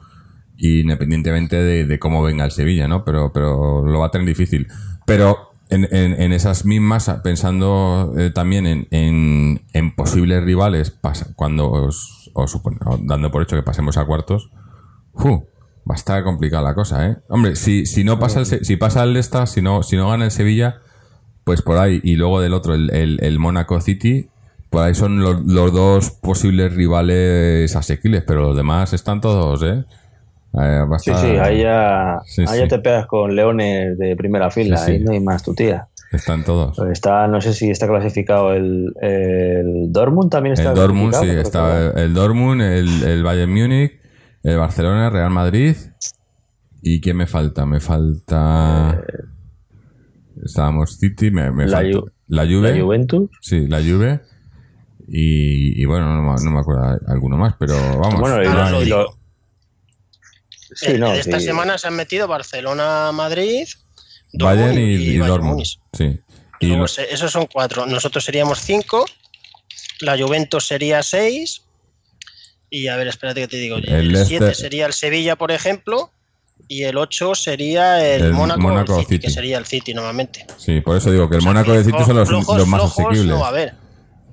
[0.56, 3.04] independientemente de, de cómo venga el Sevilla, ¿no?
[3.04, 4.68] Pero, pero lo va a tener difícil.
[5.06, 11.70] Pero en, en- en esas mismas, pensando eh, también en, en- posibles rivales, pasa- cuando
[11.70, 14.50] os, os supone- dando por hecho que pasemos a cuartos,
[15.14, 15.46] ¡fu!
[15.90, 17.16] va a estar complicada la cosa, ¿eh?
[17.28, 20.26] Hombre, si, si no pasa el, si pasa el esta, si no, si no gana
[20.26, 20.80] el Sevilla,
[21.49, 24.28] pues por ahí, y luego del otro, el, el, el Mónaco City,
[24.68, 29.82] por ahí son los, los dos posibles rivales asequibles, pero los demás están todos, ¿eh?
[30.61, 32.59] Eh, Sí, sí, ahí ya, Sí, ahí sí.
[32.59, 35.88] ya te pegas con leones de primera fila, Sí, ahí no hay más tu tía.
[36.12, 36.76] Están todos.
[36.76, 41.30] Pues Está, no sé si está clasificado el, el Dortmund también está El Dortmund, sí,
[41.30, 43.92] está el Dortmund, el, el Bayern Múnich,
[44.42, 45.76] el Barcelona, el Real Madrid.
[46.82, 47.64] ¿Y quién me falta?
[47.64, 49.03] Me falta.
[50.45, 52.74] Estábamos City, me, me La Ju- la Juve.
[52.74, 53.30] la Juventus.
[53.41, 54.20] Sí, la Juve.
[55.09, 58.20] Y, y bueno, no, me- no me acuerdo alguno más, pero vamos.
[58.20, 59.18] Bueno, y lo- hay- y lo-
[60.74, 61.47] Sí, no, en esta sí.
[61.47, 63.66] semana se han metido Barcelona, Madrid,
[64.34, 65.64] Bayern y, y Dortmund.
[65.93, 66.20] Sí.
[66.61, 66.74] Y
[67.11, 67.86] esos son cuatro.
[67.86, 69.07] Nosotros seríamos cinco.
[70.01, 71.62] La Juventus sería seis.
[72.70, 73.76] Y a ver, espérate que te digo.
[73.76, 76.11] El siete sería el Sevilla, por ejemplo.
[76.66, 79.18] Y el 8 sería el, El Mónaco, el City, City.
[79.26, 80.46] que sería el City normalmente.
[80.59, 82.80] sí, por eso digo que el Mónaco y el City son los, Flojos, los más
[82.82, 83.36] flojos, asequibles.
[83.38, 83.74] No, a ver.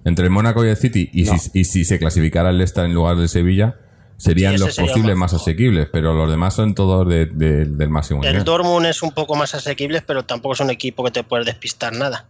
[0.03, 2.93] Entre el Mónaco y el City, y, si, y si se clasificara el Leicester en
[2.93, 3.75] lugar del Sevilla,
[4.17, 7.89] serían Sí, los sería posibles más asequibles, pero los demás son todos de- de- del
[7.89, 8.43] máximo El nivel.
[8.43, 11.93] Dortmund es un poco más asequible, pero tampoco es un equipo que te puedes despistar
[11.93, 12.25] nada.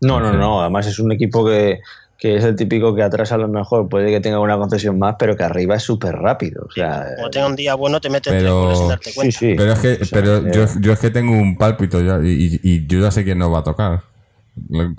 [0.00, 0.60] No, no, no.
[0.62, 1.80] Además es un equipo que,
[2.20, 5.16] que es el típico que atrás a lo mejor puede que tenga una concesión más,
[5.18, 6.66] pero que arriba es súper rápido.
[6.68, 9.14] O sea, Como tenga un día bueno, te meten Pero- tres goles sin darte sí,
[9.16, 9.38] cuenta.
[9.38, 9.54] sí.
[9.56, 12.18] Pero es que, O sea, pero eh, yo, yo es que tengo un pálpito ya,
[12.22, 14.02] y, y- yo ya sé quién nos va a tocar.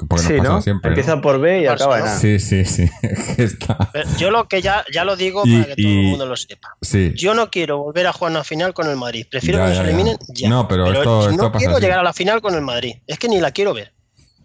[0.07, 0.61] Porque sí, nos pasa ¿no?
[0.61, 0.89] siempre.
[0.89, 0.95] ¿no?
[0.95, 2.05] Empieza por B y acaba en.
[2.05, 2.17] A.
[2.17, 2.89] Sí, sí, sí.
[3.38, 3.78] está.
[3.93, 6.36] Pero Yo lo que ya, ya lo digo Y- para que todo el mundo lo
[6.36, 6.69] sepa.
[6.82, 7.13] Sí.
[7.15, 9.28] Yo no quiero volver a jugar una final con el Madrid.
[9.30, 10.49] Prefiero Ya, que nos eliminen ya.
[10.49, 11.82] No, pero esto- esto no pasa quiero así.
[11.84, 12.95] llegar a la final con el Madrid.
[13.05, 13.91] Es que ni la quiero ver.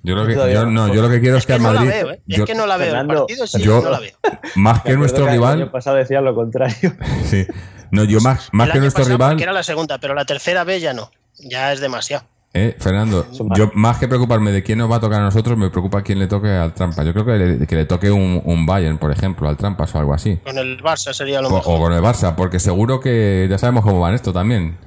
[0.07, 0.95] Yo lo que, yo, no, no.
[0.95, 1.93] yo lo que quiero es, Es que que al no la Madrid.
[1.95, 2.21] veo, ¿eh?
[2.27, 2.87] yo- Es que no la veo.
[2.87, 4.13] Fernando, el partido sí, yo- no la veo.
[4.55, 5.71] más que nuestro que El año rival.
[5.73, 6.95] pasado decía lo contrario.
[7.25, 7.45] Sí.
[7.91, 9.41] No, yo más, más El que nuestro rival.
[9.41, 11.11] era la segunda, pero la tercera vez ya no.
[11.41, 12.25] Ya es demasiado.
[12.55, 15.69] Eh, Fernando, yo más que preocuparme de quién nos va a tocar a nosotros, me
[15.69, 17.03] preocupa quién le toque al Trampa.
[17.05, 19.99] Yo creo que le, que le toque un, un Bayern, por ejemplo, al Trampas o
[19.99, 20.37] algo así.
[20.39, 21.77] Con el Barça sería lo O, mejor.
[21.77, 24.79] o con el Barça, porque seguro que ya sabemos cómo van esto también.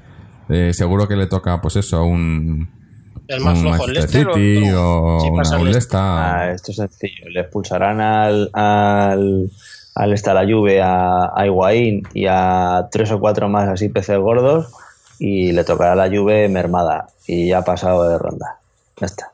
[0.50, 2.70] Eh, seguro que le toca, pues eso, un,
[3.30, 6.00] el más un flojo, el Manchester Leicester City o, o, Sí, una- Leicester.
[6.02, 7.30] Ah, esto es sencillo.
[7.30, 9.50] Le expulsarán al, al,
[9.96, 14.18] al esta la Juve, a, a Higuaín y a tres o cuatro más así peces
[14.20, 14.68] gordos
[15.20, 18.58] y le tocará la Juve mermada y ya ha pasado de ronda.
[19.00, 19.32] Ya está.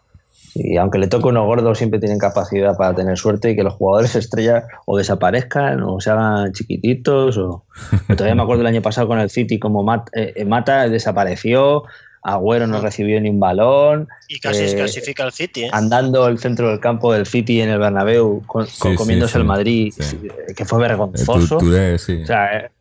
[0.57, 3.73] Y aunque le toque uno gordo, siempre tienen capacidad para tener suerte y que los
[3.73, 7.37] jugadores estrellas o desaparezcan o se hagan chiquititos.
[7.37, 7.65] O...
[8.07, 11.83] Todavía me acuerdo el año pasado con el City como Mat- eh, Mata desapareció,
[12.27, 14.07] Agüero no recibió ni un balón.
[14.27, 15.69] Y casi eh, clasifica el City, ¿eh?
[15.71, 19.37] andando el centro del campo del City en el Bernabéu con- con- sí, comiéndose sí,
[19.39, 20.19] el Madrid sí.
[20.47, 22.23] eh, que fue Eh, vergonzoso Tu- Touré, sí.
[22.23, 22.71] o sea eh,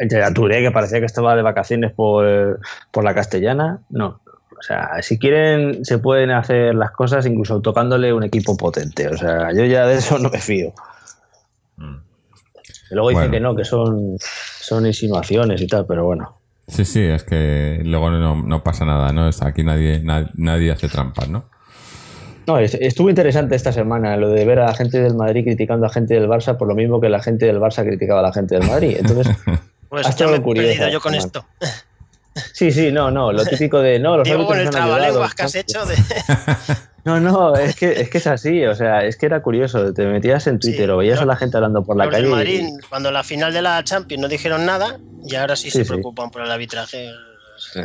[0.00, 4.20] el la Touré que parecía que estaba de vacaciones por, por la castellana no
[4.58, 9.16] o sea si quieren se pueden hacer las cosas incluso tocándole un equipo potente o
[9.16, 10.72] sea yo ya de eso no me fío
[12.90, 13.32] y luego dicen Mm.
[13.32, 16.39] Que no que son son insinuaciones y tal pero bueno
[16.70, 19.28] Sí, sí, es que luego no, no pasa nada, ¿no?
[19.42, 21.44] Aquí nadie, na- nadie hace trampas, ¿no?
[22.46, 25.84] No, es- estuvo interesante esta semana lo de ver a la gente del Madrid criticando
[25.86, 28.22] a la gente del Barça por lo mismo que la gente del Barça criticaba a
[28.24, 28.96] la gente del Madrid.
[28.98, 29.36] Entonces,
[29.88, 31.44] Pues ha estado curioso, perdido yo con esto.
[32.52, 35.54] sí, sí, no, no, lo típico de no, los Digo con el trabalenguas que has
[35.56, 35.96] hecho de...
[37.04, 40.04] No, no, es que, es que es así, o sea, es que era curioso, te
[40.06, 42.28] metías en Twitter Sí, o veías a la gente hablando por la Los calle.
[42.28, 45.78] Madrid, y- cuando la final de la Champions no dijeron nada, y ahora sí, Sí,
[45.78, 45.88] se sí.
[45.90, 47.10] preocupan por el arbitraje.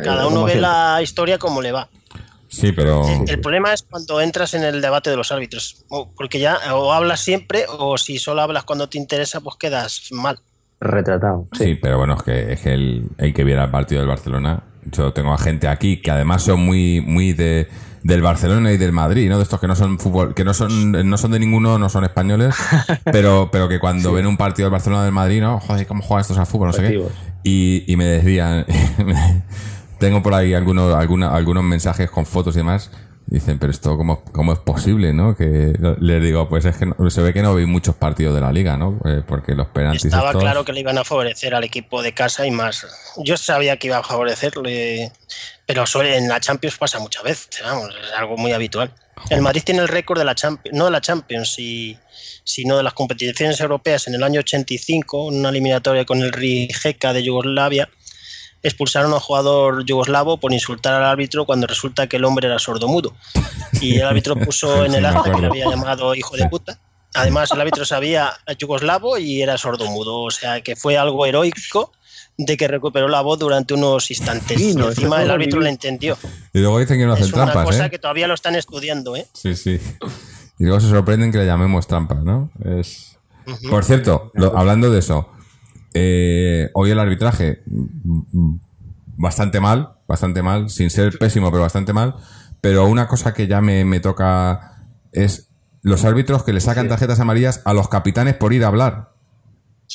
[0.02, 0.60] Cada uno ve siempre.
[0.60, 1.88] la historia como le va.
[2.48, 3.02] Sí, pero...
[3.26, 5.84] El, problema es cuando entras en el debate de los árbitros,
[6.16, 10.38] porque ya o hablas siempre o si solo hablas cuando te interesa, pues quedas mal.
[10.80, 11.46] retratado.
[11.52, 14.62] Sí, pero bueno, es que, es que el, el que viera el partido del Barcelona,
[14.84, 17.68] yo tengo a gente aquí que además son muy, muy de
[18.06, 19.36] del Barcelona y del Madrid, ¿no?
[19.38, 22.04] De estos que no son fútbol, que no son, no son de ninguno, no son
[22.04, 22.54] españoles,
[23.04, 25.58] pero, pero que cuando ven un partido del Barcelona del Madrid, ¿no?
[25.60, 26.68] Joder, ¿cómo juegan estos a fútbol?
[26.68, 26.88] No sé qué.
[27.42, 28.64] Y, y me decían,
[29.98, 32.90] tengo por ahí algunos, alguna- algunos mensajes con fotos y demás.
[33.28, 35.36] Dicen, pero esto, ¿cómo, cómo es posible, no?
[35.36, 38.40] Que les digo, pues es que no- se ve que no vi muchos partidos de
[38.40, 39.00] la liga, ¿no?
[39.04, 42.12] Eh, porque los penaltis Estaba estos- claro que le iban a favorecer al equipo de
[42.14, 42.86] casa y más.
[43.16, 45.10] Yo sabía que iba a favorecerle,
[45.66, 48.92] pero suele, en la Champions pasa muchas veces, vamos, es algo muy habitual.
[49.30, 51.98] El Madrid tiene el récord de la Champions, no de la Champions, si-
[52.44, 54.06] sino de las competiciones europeas.
[54.06, 57.88] En el año 85, en una eliminatoria con el Rijeka de Yugoslavia,
[58.62, 62.58] expulsaron a un jugador yugoslavo por insultar al árbitro cuando resulta que el hombre era
[62.58, 63.14] sordomudo.
[63.80, 65.50] Y el árbitro puso en el acta que le acuerdo.
[65.52, 66.78] había llamado hijo de puta.
[67.14, 71.92] Además, el árbitro sabía yugoslavo y era sordomudo, o sea que fue algo heroico
[72.38, 74.58] de que recuperó la voz durante unos instantes.
[74.58, 76.18] Sí, no, y eso encima el árbitro le entendió.
[76.52, 77.90] Y luego dicen que no hacen Es una trampas, cosa ¿eh?
[77.90, 79.26] que todavía lo están estudiando, ¿eh?
[79.32, 79.80] Sí, sí.
[80.58, 82.50] Y luego se sorprenden que le llamemos trampas, ¿no?
[82.64, 83.16] Es...
[83.70, 85.30] Por cierto, lo- hablando de eso,
[85.98, 88.60] eh, hoy el arbitraje mm, mm,
[89.16, 92.16] bastante mal, bastante mal, sin ser pésimo, pero bastante mal.
[92.60, 94.72] Pero una cosa que ya me, me toca
[95.12, 95.48] es
[95.80, 99.15] los árbitros que le sacan tarjetas amarillas a los capitanes por ir a hablar.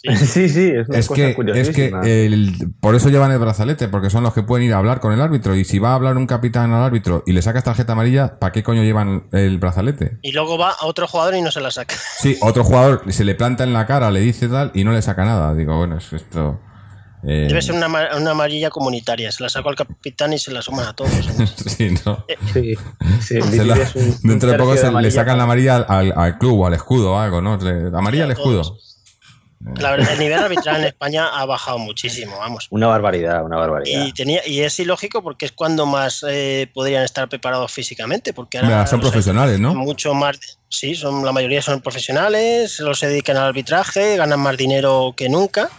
[0.17, 3.87] Sí, sí, es una Es cosa que, es que el- por eso llevan el brazalete,
[3.87, 5.55] porque son los que pueden ir a hablar con el árbitro.
[5.55, 8.51] Y si va a hablar un capitán al árbitro y le sacas tarjeta amarilla, ¿para
[8.51, 10.17] qué coño llevan el brazalete?
[10.23, 11.95] Y luego va a otro jugador y no se la saca.
[12.17, 15.01] Sí, otro jugador se le planta en la cara, le dice tal y no le
[15.03, 15.53] saca nada.
[15.53, 16.59] Digo, bueno, es esto.
[17.23, 17.85] Eh, Debe ser una,
[18.17, 19.31] una amarilla comunitaria.
[19.31, 21.11] Se la sacó al capitán y se la suman a todos.
[21.67, 22.25] sí, ¿no?
[22.51, 22.73] Sí,
[23.19, 26.65] sí, la- un- un dentro de poco se le sacan la amarilla al, club o
[26.65, 27.57] al escudo o algo, ¿no?
[27.57, 28.61] Le- amarilla al Sí, escudo.
[28.63, 28.90] todos.
[29.77, 32.67] La verdad, el nivel arbitral en España ha bajado muchísimo, vamos.
[32.71, 34.05] Una barbaridad, una barbaridad.
[34.05, 38.33] Y, tenía, y es ilógico porque es cuando más eh, podrían estar preparados físicamente.
[38.33, 39.73] Porque ahora son los profesionales, ¿no?
[39.75, 40.37] Mucho más.
[40.69, 45.29] Sí, son, la mayoría son profesionales, los se dedican al arbitraje, ganan más dinero que
[45.29, 45.69] nunca.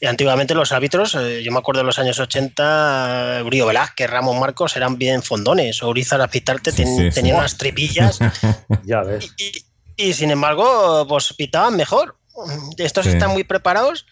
[0.00, 4.10] Y antiguamente los árbitros, eh, yo me acuerdo de los años 80, eh, Uribe Velázquez,
[4.10, 5.82] Ramón Marcos eran bien fondones.
[5.82, 7.14] O Urizar Azpitarte Sí, ten- sí, sí.
[7.14, 8.18] tenía unas tripillas
[8.84, 9.32] Ya ves.
[9.38, 9.52] y,
[10.08, 12.16] y, sin embargo, pues pitaban mejor.
[12.78, 13.12] Estos Sí.
[13.12, 14.06] están muy preparados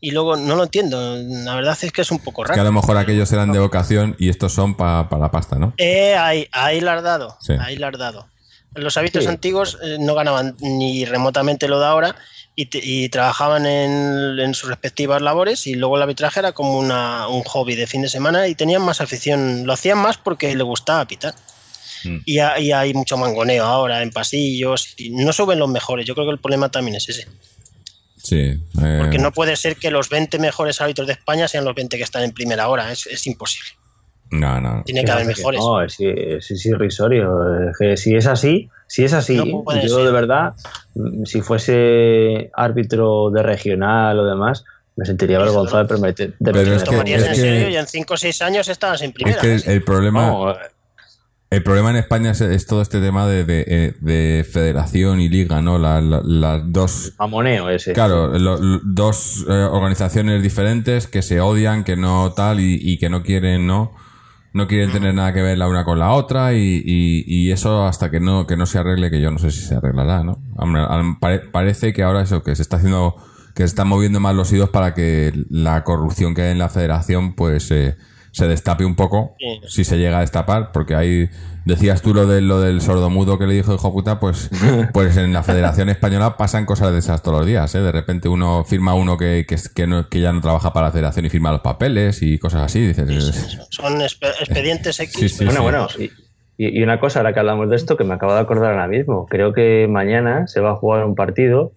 [0.00, 1.16] y luego no lo entiendo.
[1.16, 2.64] La verdad es que es un poco Que a raro.
[2.64, 5.74] lo mejor aquellos eran de vocación y estos son para la pasta, ¿no?
[5.78, 7.36] Eh, ahí, ahí la has dado.
[7.40, 7.54] Sí.
[7.60, 8.26] Ahí la has dado.
[8.74, 9.30] Los hábitos Sí.
[9.30, 12.14] antiguos eh, no ganaban ni remotamente lo de ahora
[12.54, 16.78] y, te- y trabajaban en, en sus respectivas labores y luego el arbitraje era como
[16.78, 19.66] una- un hobby de fin de semana y tenían más afición.
[19.66, 21.34] Lo hacían más porque les gustaba pitar.
[22.04, 22.18] Mm.
[22.26, 26.06] Y, y hay mucho mangoneo ahora en pasillos y no suben los mejores.
[26.06, 27.26] Yo creo que el problema también es ese.
[28.28, 28.36] Sí.
[28.82, 31.96] eh, Porque no puede ser que los 20 mejores árbitros de España sean los 20
[31.96, 32.92] que están en primera hora.
[32.92, 33.70] Es, es imposible.
[34.30, 34.82] no, no.
[34.84, 35.58] Tiene que haber mejores.
[35.60, 37.70] No, es, es, es irrisorio.
[37.70, 40.04] Es que si es así, si es así, No yo ser.
[40.04, 40.52] de verdad,
[40.94, 44.64] mm, si fuese árbitro de regional o demás,
[44.96, 46.34] me sentiría Eso, avergonzado de permitir.
[46.38, 48.68] de Pero es que- Tomarías es en que- serio y en 5 o 6 años
[48.68, 49.40] estabas en Es primera.
[49.40, 50.54] que el, el problema, No,
[51.50, 55.28] el problema en España es, es todo este tema de, de, eh, de federación y
[55.28, 55.78] liga, ¿no?
[55.78, 57.92] La- la- las dos mamoneo ese.
[57.94, 62.98] Claro, lo- lo- dos eh, organizaciones diferentes que se odian, que no tal y, y
[62.98, 63.92] que no quieren, ¿no?
[64.52, 67.84] No quieren tener nada que ver la una con la otra y, y- y eso
[67.86, 70.38] hasta que no, que no se arregle, que yo no sé si se arreglará, ¿no?
[70.56, 73.14] Hombre, al- pare- parece que ahora eso, que se está haciendo,
[73.54, 76.68] que se están moviendo más los hilos para que la corrupción que hay en la
[76.68, 77.96] federación, pues, eh,
[78.32, 79.60] se destape un poco, Sí.
[79.66, 81.28] si se llega a destapar, porque ahí
[81.64, 84.48] decías tú lo, de, lo del sordomudo que le dijo hijo puta, pues,
[84.94, 87.80] pues en la Federación Española pasan cosas de esas todos los días, ¿eh?
[87.80, 90.86] De repente uno firma uno que, que, es- que, no- que ya no trabaja para
[90.86, 93.58] la Federación y firma los papeles y cosas así, dices...
[93.70, 95.12] Son expedientes X.
[95.18, 96.10] Sí, sí, pero- Bueno, bueno,
[96.56, 98.88] y, y- una cosa, ahora que hablamos de esto, que me acabo de acordar ahora
[98.88, 99.26] mismo.
[99.26, 101.72] Creo que mañana se va a jugar un partido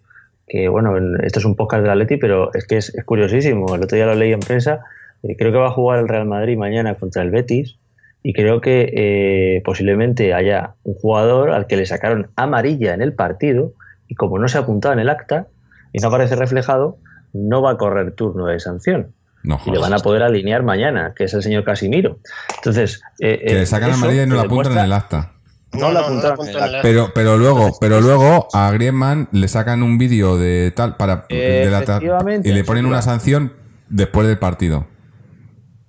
[0.48, 3.76] que, bueno, en- esto es un podcast del Atleti, pero es que es, es curiosísimo.
[3.76, 4.80] El otro día lo leí en prensa.
[5.24, 7.78] Eh, creo que va a jugar el Real Madrid mañana contra el Betis
[8.24, 13.14] y creo que eh, posiblemente haya un jugador al que le sacaron amarilla en el
[13.14, 13.74] partido
[14.08, 15.48] y como no se ha apuntado en el acta
[15.94, 16.98] y no aparece reflejado,
[17.34, 19.14] no va a correr turno de sanción
[19.44, 22.20] No, y le van a poder alinear mañana, que es el señor Casimiro.
[22.58, 25.32] Entonces, eh, Que eh, le sacan amarilla y no la apuntan en el acta.
[25.74, 29.98] No la apuntaron el el- Pero, pero luego, pero luego a Griezmann le sacan un
[29.98, 33.54] vídeo de tal para de la y le ponen una sanción
[33.90, 34.88] después del partido.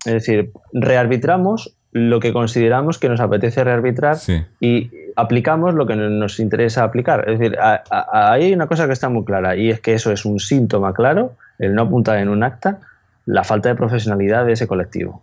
[0.05, 4.43] Es decir, rearbitramos lo que consideramos que nos apetece rearbitrar Sí.
[4.61, 7.29] y aplicamos lo que no- nos interesa aplicar.
[7.29, 9.93] Es decir, a- a- ahí hay una cosa que está muy clara y es que
[9.95, 12.79] eso es un síntoma claro, el no apuntar en un acta,
[13.27, 15.23] la falta de profesionalidad de ese colectivo.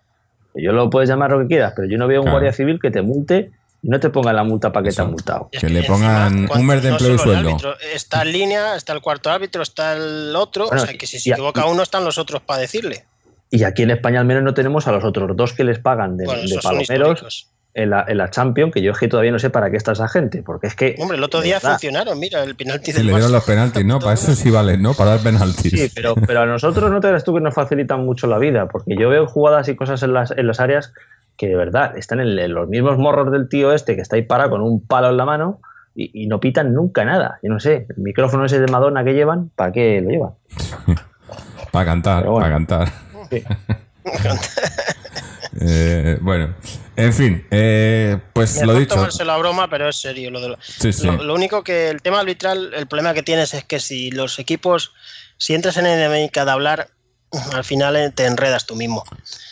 [0.53, 2.91] Yo lo puedes llamar lo que quieras, pero yo no veo un guardia civil que
[2.91, 3.51] te multe
[3.81, 5.49] y no te ponga la multa para que te ha multado.
[5.51, 7.75] Es Que le pongan un mes de no empleo y solo el sueldo.
[7.95, 10.67] está en línea, está el cuarto árbitro, está el otro.
[10.67, 13.05] Bueno, o sea, que si y- se y- equivoca uno, están los otros para decirle.
[13.51, 16.17] Y aquí en España al menos no tenemos a los otros dos que les pagan
[16.17, 19.39] de, Bueno, de palomeros en la, en la Champions, que yo es que todavía no
[19.39, 20.95] sé para qué está esa gente, porque es que...
[20.99, 23.99] Hombre, el otro día verdad, funcionaron, mira, el penalti del le dieron los penaltis, ¿no?
[23.99, 24.93] Para eso sí vale, ¿no?
[24.93, 25.71] Para dar penaltis.
[25.71, 28.67] Sí, pero, pero a nosotros no te creas tú que nos facilitan mucho la vida,
[28.67, 30.93] porque yo veo jugadas y cosas en las, en las áreas
[31.37, 34.23] que de verdad están en, en los mismos morros del tío este que está ahí
[34.23, 35.61] parado con un palo en la mano
[35.95, 37.39] y, y no pitan nunca nada.
[37.41, 40.31] Yo no sé, el micrófono ese de Madonna que llevan, ¿para qué lo llevan?
[41.71, 42.39] Para cantar, bueno.
[42.39, 42.87] para cantar.
[43.29, 43.43] Sí.
[45.61, 46.55] Eh, bueno,
[46.95, 48.95] en fin, eh, pues lo dicho.
[48.95, 50.29] tomarse la broma, pero es serio.
[50.31, 51.05] Lo, de lo- Sí, sí.
[51.07, 54.37] Lo, lo único que el tema arbitral, el problema que tienes es que si los
[54.39, 54.93] equipos,
[55.37, 56.89] si entras en dinámica de hablar,
[57.53, 59.03] al final eh, te enredas tú mismo.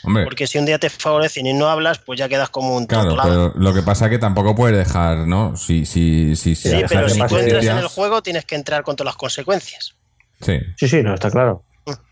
[0.04, 2.86] Hombre, Porque si un día te favorecen y no hablas, pues ya quedas como un
[2.86, 5.58] claro, pero lo que pasa es que tampoco puedes dejar, ¿no?
[5.58, 8.84] Si, si, si, si Sí, pero si tú entras en el juego, tienes que entrar
[8.84, 9.96] con todas las consecuencias.
[10.42, 11.64] Sí, sí, sí, no, está claro.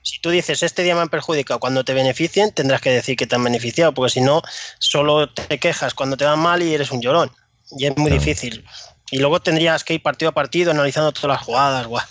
[0.02, 3.28] Si tú dices este día me han perjudicado, cuando te beneficien, tendrás que decir que
[3.28, 4.42] te han beneficiado, porque si no,
[4.80, 7.32] solo te quejas cuando te va mal y eres un llorón.
[7.78, 8.20] Y es muy Claro.
[8.24, 8.64] difícil.
[9.12, 11.88] Y luego tendrías que ir partido a partido analizando todas las jugadas.
[11.88, 12.04] guau.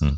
[0.00, 0.16] Mm.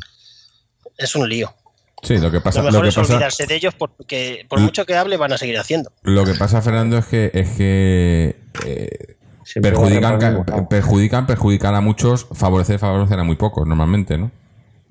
[0.97, 1.53] Es un lío.
[2.01, 4.59] sí, lo que pasa, Lo lo mejor que es pasa, olvidarse de ellos porque por
[4.59, 5.91] mucho que hable van a seguir haciendo.
[6.03, 9.15] lo que pasa, Fernando, es que, es que eh,
[9.61, 14.31] perjudican, perjudican, perjudican a muchos, favorecer, favorecen a muy pocos, normalmente, ¿no?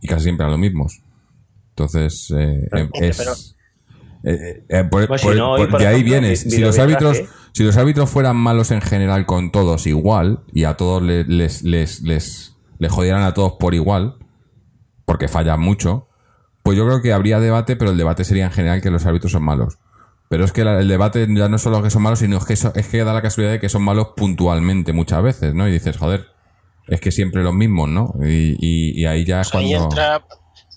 [0.01, 1.01] Y casi siempre a los mismos.
[1.77, 3.17] Entonces, eh, eh, es.
[3.17, 3.33] pero-
[4.25, 6.45] eh, eh, por- Pues si por- no, por- y por de ahí vienes.
[6.45, 7.19] vi- Si los árbitros,
[7.53, 11.63] si los árbitros fueran malos en general con todos igual y a todos les, les,
[11.63, 14.17] les, les, les jodieran a todos por igual,
[15.07, 16.09] porque fallan mucho,
[16.63, 19.33] pues yo creo que habría debate, pero el debate sería en general que los árbitros
[19.33, 19.79] son malos.
[20.29, 22.45] Pero es que la- el debate ya no es solo que son malos, sino es
[22.45, 25.67] que, eso- es que da la casualidad de que son malos puntualmente muchas veces, ¿no?
[25.69, 26.27] Y dices, joder,
[26.87, 28.15] es que siempre los mismos, ¿no?
[28.25, 29.85] Y, y- y ahí ya es Pues ahí cuando...
[29.91, 30.25] entra,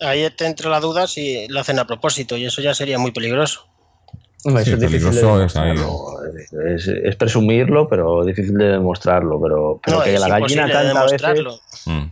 [0.01, 3.11] ahí te entra la duda si lo hacen a propósito y eso ya sería muy
[3.11, 3.65] peligroso.
[4.43, 5.69] Hombre, Sí, eso es difícil de peligroso es ahí.
[5.75, 6.75] demostrarlo.
[6.75, 9.39] Es, es presumirlo, pero difícil de demostrarlo.
[9.41, 11.51] Pero, pero no, que es la gallina canta a demostrarlo.
[11.51, 11.81] veces.
[11.87, 12.11] Mm.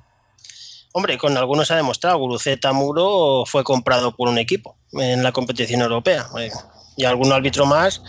[0.94, 2.18] Hombre, con algunos se ha demostrado.
[2.18, 6.26] Guruceta Muro fue comprado por un equipo en la competición europea.
[6.40, 6.50] Eh,
[6.96, 8.04] Y algún árbitro más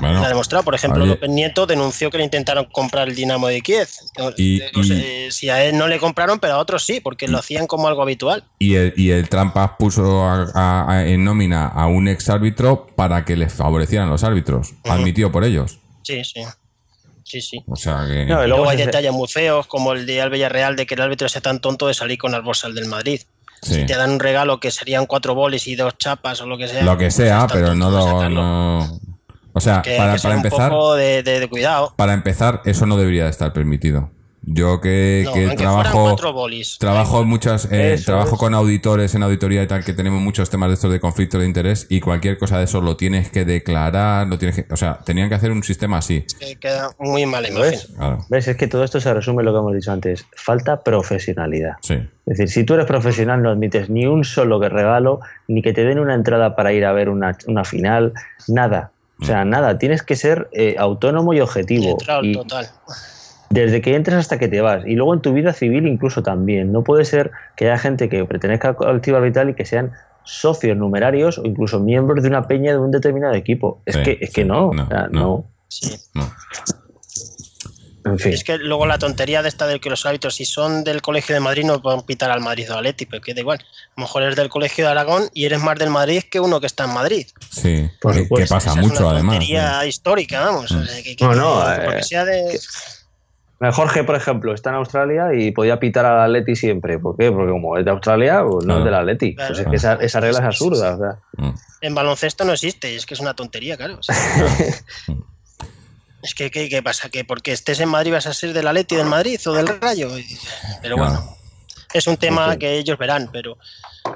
[0.00, 0.64] Bueno, demostrado.
[0.64, 1.12] Por ejemplo, oye.
[1.12, 3.88] López Nieto denunció que le intentaron comprar el Dinamo de Kiev.
[4.36, 7.00] Y- No sé, y- eh, si a él no le compraron, pero a otros sí,
[7.00, 8.44] porque lo hacían como algo habitual.
[8.58, 12.86] Y el, y el Trampas puso a- a- a- en nómina a un ex árbitro
[12.96, 15.78] para que les favorecieran los árbitros, admitido por ellos.
[16.02, 16.42] Sí, sí.
[17.24, 17.60] Sí, sí.
[17.66, 18.24] O sea que.
[18.24, 20.94] No, Y y luego hay detalles muy feos, como el de Al Villarreal, de que
[20.94, 23.20] el árbitro sea tan tonto de salir con las bolsas del Madrid.
[23.62, 26.56] sí, Si te dan un regalo que serían cuatro bolis y dos chapas o lo
[26.56, 26.84] que sea.
[26.84, 28.28] lo que pues sea, pero no lo.
[28.30, 29.00] no-
[29.56, 31.94] O sea, Que para, que un empezar, poco de, de- de cuidado.
[31.96, 34.10] para empezar, eso no debería de estar permitido.
[34.48, 36.32] Yo que, No, trabajo.
[36.32, 36.76] bolis.
[36.78, 38.38] Trabajo en muchas, eh, Eso trabajo es.
[38.38, 41.46] con auditores en auditoría y tal, que tenemos muchos temas de estos de conflicto de
[41.46, 44.98] interés y cualquier cosa de eso lo tienes que declarar, lo tienes que, o sea,
[45.04, 46.24] tenían que hacer un sistema así.
[46.38, 47.70] Que queda muy mala ¿Lo imagen.
[47.72, 47.88] ves?
[47.96, 48.24] Claro.
[48.28, 48.46] ¿Ves?
[48.46, 50.26] Es que todo esto se resume en lo que hemos dicho antes.
[50.36, 51.72] Falta profesionalidad.
[51.80, 51.94] Sí.
[51.94, 55.72] Es decir, si tú eres profesional no admites ni un solo que regalo, ni que
[55.72, 58.12] te den una entrada para ir a ver una, una final,
[58.48, 58.92] nada.
[59.20, 59.78] O sea, nada.
[59.78, 61.96] Tienes que ser eh, autónomo y objetivo.
[62.22, 62.66] Y total.
[63.50, 64.84] desde que entras hasta que te vas.
[64.86, 66.72] Y luego en tu vida civil incluso también.
[66.72, 69.92] No puede ser que haya gente que pertenezca al colectivo arbitral y que sean
[70.24, 73.80] socios numerarios o incluso miembros de una peña de un determinado equipo.
[73.86, 74.34] Es Sí, que, es sí.
[74.34, 74.72] que no.
[74.72, 75.20] No, o sea, no.
[75.20, 75.44] no.
[75.68, 75.96] Sí.
[76.14, 76.24] No.
[78.06, 78.32] En fin.
[78.32, 81.34] Es que luego la tontería de esta de que los árbitros, si son del colegio
[81.34, 83.58] de Madrid, no pueden pitar al Madrid o al Atleti, pero que da igual.
[83.58, 86.60] A lo mejor eres del colegio de Aragón y eres más del Madrid que uno
[86.60, 87.26] que está en Madrid.
[87.50, 89.34] Sí, Por que- pasa Esa mucho es una además.
[89.36, 90.70] tontería histórica, vamos.
[90.70, 92.54] o sea, que- que- No, no, que- porque eh, sea de...
[92.54, 96.98] Eh, Jorge, por ejemplo, está en Australia y podía pitar al Atleti siempre.
[96.98, 97.32] ¿Por qué?
[97.32, 99.34] Porque como es de Australia, pues no es del Atleti.
[99.34, 99.48] Claro.
[99.54, 100.94] Pues es que esa, esa regla es absurda.
[100.94, 101.18] o sea.
[101.38, 101.54] Mm.
[101.80, 103.96] En baloncesto no existe, y es que es una tontería, claro.
[103.98, 104.14] o sea,
[106.26, 107.08] es que, ¿qué, qué pasa?
[107.08, 110.10] ¿Que porque estés en Madrid vas a ser del Atleti del Madrid o del Rayo?
[110.82, 111.36] Pero bueno,
[111.94, 113.56] es un tema que ellos verán, pero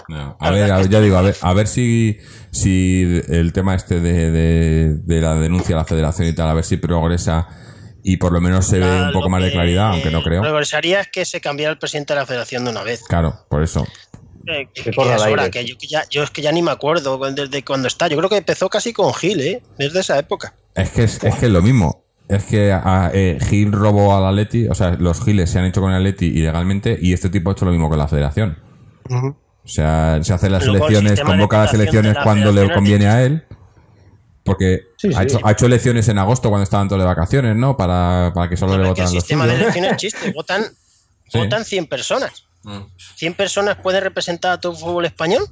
[0.08, 2.18] No, A ver, a ver, ya digo, a ver, a ver si,
[2.50, 6.54] si el tema este de, de- de la denuncia a la federación y tal, a
[6.54, 7.48] ver si progresa
[8.02, 10.22] y por lo menos se ve un Lo poco más de que claridad, aunque no
[10.22, 10.40] creo.
[10.42, 13.02] Progresaría es que se cambiara el presidente de la federación de una vez.
[13.08, 13.86] Claro, por eso.
[14.46, 16.62] Eh, que, Que que es hora, que yo, que ya, yo es que ya ni
[16.62, 18.08] me acuerdo desde cuando está.
[18.08, 19.62] Yo creo que empezó casi con Gil, ¿eh?
[19.78, 20.54] Desde esa época.
[20.74, 22.04] Es que es, es que es lo mismo.
[22.28, 25.80] Es que a- eh, Gil robó al Atleti, o sea, los Giles se han hecho
[25.80, 28.56] con el Atleti ilegalmente y este tipo ha hecho lo mismo con la federación.
[29.10, 32.72] O sea, se hacen las Luego elecciones, de convoca las de elecciones la cuando le
[32.72, 33.44] conviene a él.
[34.44, 35.22] Porque Sí, ha.
[35.24, 37.76] Hecho, ha hecho elecciones en agosto cuando estaban todos de vacaciones, ¿no?
[37.76, 39.62] Para, para que solo le Porque el los sistema de suyos.
[39.76, 40.62] elecciones chiste, votan,
[41.28, 41.38] Sí.
[41.38, 42.44] votan 100 personas.
[42.62, 42.78] Mm.
[43.18, 45.42] ¿100 personas pueden representar a todo el fútbol español?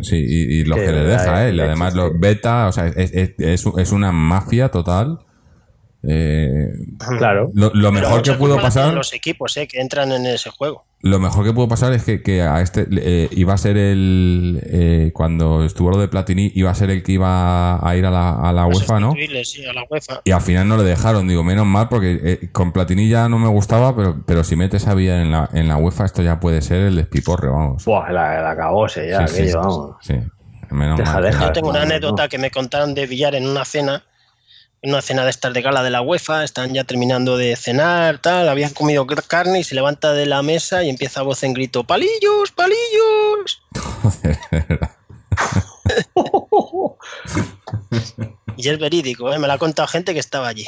[0.00, 1.56] Sí, y, y lo Que que le deja él.
[1.56, 1.98] la- Además, sí.
[1.98, 5.20] lo beta, o sea, es, es, es, es una mafia total.
[6.02, 6.68] Eh,
[7.18, 7.50] Claro.
[7.54, 9.66] lo, mejor que pudo pasar, Los equipos, ¿eh?
[9.66, 10.84] Que entran en ese juego.
[11.00, 14.60] lo mejor que pudo pasar es que, que a este eh, iba a ser el
[14.64, 18.10] eh, cuando estuvo lo de Platini iba a ser el que iba a ir a
[18.10, 19.14] la, a la UEFA, ¿no?
[19.44, 20.20] sí, a la UEFA.
[20.24, 23.38] Y al final no le dejaron, digo, menos mal, porque eh, con Platini ya no
[23.38, 26.38] me gustaba, pero, pero si metes a Villa en la, en la UEFA, esto ya
[26.40, 27.84] puede ser el despiporre, vamos.
[27.84, 29.96] Buah, la, la acabose ya, Sí, vamos.
[30.02, 30.14] sí.
[30.70, 31.22] Menos Deja, mal.
[31.22, 31.46] deja.
[31.46, 32.28] Yo tengo una anécdota no.
[32.28, 34.02] que me contaron de Villar en una cena, en
[34.82, 38.48] una cena de estas de gala de la UEFA, están ya terminando de cenar, tal,
[38.48, 41.84] habían comido carne y se levanta de la mesa y empieza a voz en grito,
[41.84, 43.62] palillos, palillos.
[48.56, 49.38] Y es verídico, ¿eh?
[49.38, 50.66] me lo ha contado gente que estaba allí.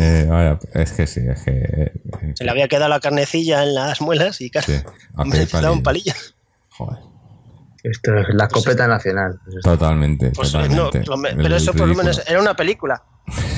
[0.00, 1.50] Eh, es que sí, es que...
[1.50, 1.92] eh,
[2.34, 4.80] Se le había quedado la carnecilla en las muelas y claro, Sí,
[5.24, 6.12] me un palillo.
[6.70, 6.98] Joder.
[7.90, 9.38] Esto es la escopeta nacional.
[9.62, 11.04] Totalmente, Pues, totalmente.
[11.06, 13.02] lo me- El pero eso por lo menos era una película.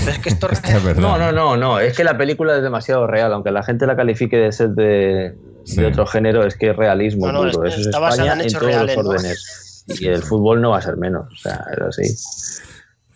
[0.01, 1.01] Pero es que esto Es que es verdad.
[1.03, 1.79] No, no, no, no.
[1.81, 5.37] Es que la película es demasiado real, aunque la gente la califique de ser de,
[5.65, 5.77] Sí.
[5.81, 7.65] de otro género, es que es realismo No, no, puro.
[7.67, 9.11] es- Eso es está basada España en todos reales, los ¿no?
[9.11, 9.85] órdenes.
[10.01, 11.33] Y el fútbol no va a ser menos.
[11.33, 12.63] O sea, es así.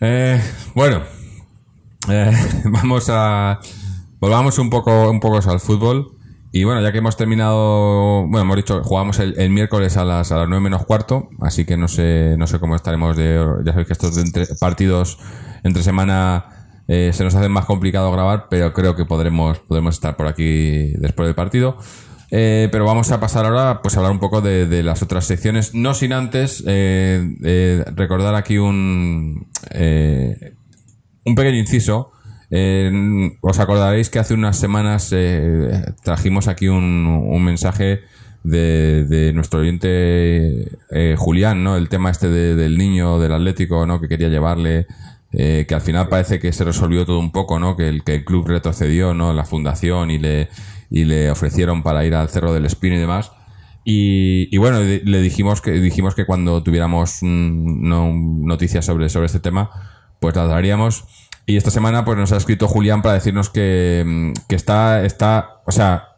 [0.01, 0.41] Eh,
[0.75, 1.03] bueno,
[2.09, 2.31] eh,
[2.65, 3.59] vamos a...
[4.19, 6.13] Volvamos un poco, un poco al fútbol
[6.55, 10.37] y bueno, ya que hemos terminado, bueno, hemos dicho, jugamos el, miércoles a las, a
[10.37, 13.87] las 9 menos cuarto, así que no sé, no sé cómo estaremos de, ya sabéis
[13.87, 15.17] que estos entre- partidos
[15.63, 16.45] entre semana
[16.87, 20.93] eh, se nos hacen más complicado grabar, pero creo que podremos, podremos estar por aquí
[20.99, 21.79] después del partido.
[22.29, 25.73] Eh, pero vamos a pasar ahora pues a hablar un poco de, las otras secciones,
[25.73, 29.47] no sin antes eh, eh, recordar aquí un,
[31.25, 32.11] un pequeño inciso.
[32.55, 38.01] Eh, os acordaréis que hace unas semanas eh, trajimos aquí un, mensaje
[38.43, 41.77] de, nuestro oyente eh, Julián, ¿no?
[41.77, 43.99] El tema este de- del niño del Atlético, ¿no?
[43.99, 44.85] Que quería llevarle,
[45.31, 47.75] eh, que al final parece que se resolvió todo un poco, ¿no?
[47.75, 49.33] Que el, que el club retrocedió, ¿no?
[49.33, 50.49] La fundación y le,
[50.91, 53.31] y le ofrecieron para ir al Cerro del Espino y demás.
[53.85, 59.39] Y, bueno, le dijimos que dijimos que cuando tuviéramos mm, no, noticias sobre, sobre este
[59.39, 59.71] tema,
[60.19, 61.03] pues las daríamos.
[61.45, 65.61] Y esta semana pues nos ha escrito Julián para decirnos que, mm, que está, está,
[65.65, 66.09] o sea,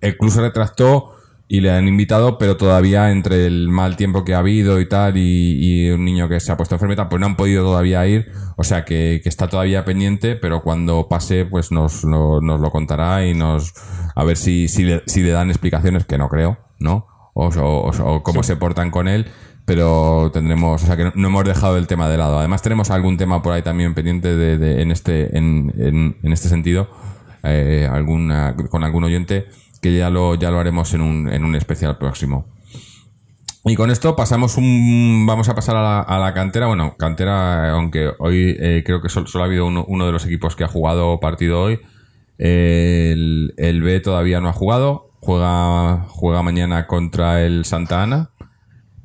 [0.00, 1.12] el club se retractó
[1.48, 5.18] y le han invitado, pero todavía entre el mal tiempo que ha habido y tal,
[5.18, 8.32] y, y un niño que se ha puesto enfermeta, pues no han podido todavía ir,
[8.56, 12.70] o sea que, que está todavía pendiente, pero cuando pase, pues nos, lo- nos lo
[12.70, 13.74] contará y nos,
[14.14, 17.06] a ver si, si, le, si le dan explicaciones, que no creo, ¿no?
[17.34, 19.26] O, o- o- o cómo se portan con él,
[19.64, 22.38] pero tendremos, o sea que no, hemos dejado el tema de lado.
[22.38, 25.72] Además tenemos algún tema por ahí también pendiente de, en este, en,
[26.22, 26.88] en, este sentido,
[27.44, 29.46] eh, alguna, con algún oyente
[29.80, 32.46] que ya lo, ya lo haremos en un, en un especial próximo.
[33.64, 36.66] Y con esto pasamos un, vamos a pasar a la, a la cantera.
[36.66, 40.26] Bueno, cantera, aunque hoy eh, creo que sol- solo, ha habido uno, uno de los
[40.26, 41.78] equipos que ha jugado partido hoy.
[42.38, 45.10] El, el B todavía no ha jugado.
[45.20, 48.30] Juega, juega mañana contra el Santa Ana.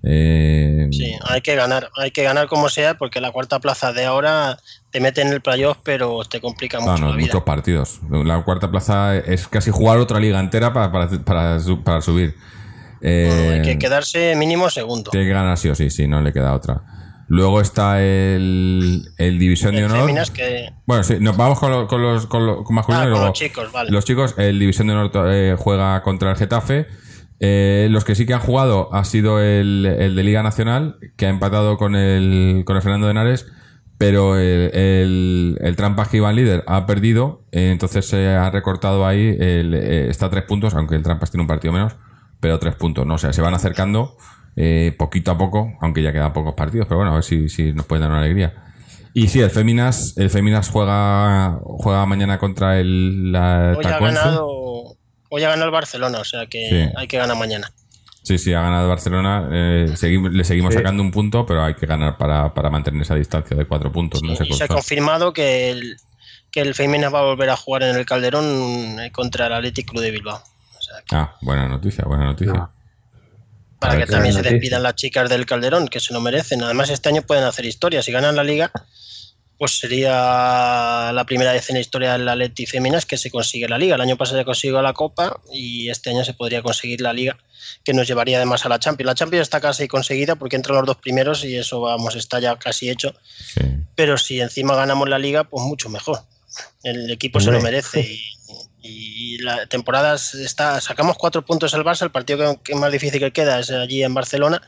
[0.09, 4.05] Eh, Sí, hay que ganar, hay que ganar como sea, porque la cuarta plaza de
[4.05, 4.57] ahora
[4.89, 7.27] te mete en el playoff, pero te complica mucho no, la vida.
[7.27, 7.99] muchos partidos.
[8.09, 12.35] La cuarta plaza es casi jugar otra liga entera para, para, para, para subir.
[13.01, 15.11] Eh, Hay que quedarse mínimo segundo.
[15.11, 16.81] Tiene que ganar sí o sí, sí, no le queda otra.
[17.29, 20.09] Luego está el, el División de Honor.
[20.33, 23.11] que Bueno, sí, nos vamos con, lo- con los con, lo- con masculinos Ah, y
[23.11, 23.91] con luego los chicos, vale.
[23.91, 26.87] Los chicos, el División de Honor eh, juega contra el Getafe.
[27.39, 31.27] Eh, los que sí que han jugado ha sido el, el de Liga Nacional, que
[31.27, 33.45] ha empatado con el, con el Fernando de Henares,
[33.97, 39.07] pero el, el, el Trampas que iba líder ha perdido, eh, entonces se ha recortado
[39.07, 41.95] ahí, el, eh, está a tres puntos, aunque el Trampas tiene un partido menos,
[42.39, 43.15] pero tres puntos, ¿no?
[43.15, 44.15] O sea, se van acercando
[44.55, 47.73] eh, poquito a poco, aunque ya quedan pocos partidos, pero bueno, a ver si, si
[47.73, 48.53] nos pueden dar una alegría.
[49.13, 54.96] Y sí, el Féminas, el Féminas juega, juega mañana contra el la hoy ha ganado,
[55.29, 56.93] hoy ha ganado el Barcelona, o sea que Sí.
[56.95, 57.71] hay que ganar mañana.
[58.23, 59.47] Sí, sí, ha ganado Barcelona.
[59.51, 60.79] eh, seguim- le seguimos Sí.
[60.79, 64.21] sacando un punto, pero hay que ganar para, para mantener esa distancia de cuatro puntos.
[64.21, 65.97] no sé y se ha confirmado que el,
[66.51, 70.01] que el va a volver a jugar en el Calderón eh, contra el Athletic Club
[70.01, 70.37] de Bilbao.
[70.77, 72.53] O sea, que Ah, buena noticia, buena noticia.
[72.53, 72.71] No.
[73.79, 74.53] para a que también se noticia.
[74.57, 76.63] despidan las chicas del Calderón, que se lo merecen.
[76.63, 78.01] Además, este año pueden hacer historia.
[78.01, 78.71] Si ganan la liga,
[79.57, 83.77] pues sería la primera vez en la historia del Atleti Féminas que se consigue la
[83.77, 83.95] liga.
[83.95, 87.37] El año pasado se consiguió la Copa y este año se podría conseguir la liga,
[87.83, 89.07] que nos llevaría además a la Champions.
[89.07, 92.57] La Champions está casi conseguida porque entran los dos primeros y eso, vamos, está ya
[92.59, 93.15] casi hecho.
[93.53, 93.61] Sí.
[93.95, 96.21] Pero si encima ganamos la liga, pues mucho mejor.
[96.83, 98.01] El equipo se lo merece.
[98.01, 98.21] Y,
[98.81, 100.79] y la temporada está.
[100.81, 102.03] Sacamos cuatro puntos al Barça.
[102.03, 104.61] El partido que, que más difícil que queda es allí en Barcelona.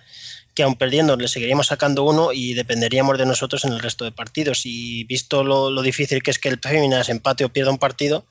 [0.60, 4.12] Que aun perdiendo, le seguiríamos sacando uno y dependeríamos de nosotros en el resto de
[4.12, 4.64] partidos.
[4.66, 8.26] Y visto lo, lo difícil que es que el Féminas empate o pierda un partido,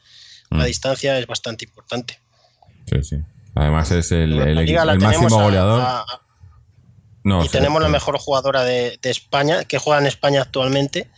[0.51, 0.67] la Mm.
[0.67, 2.21] distancia es bastante importante.
[2.85, 3.17] Sí, sí.
[3.55, 5.81] Además es el, el, máximo goleador.
[5.81, 6.21] a- a-
[7.25, 11.09] no, y sí, tenemos la mejor jugadora de, de España, que juega en España actualmente,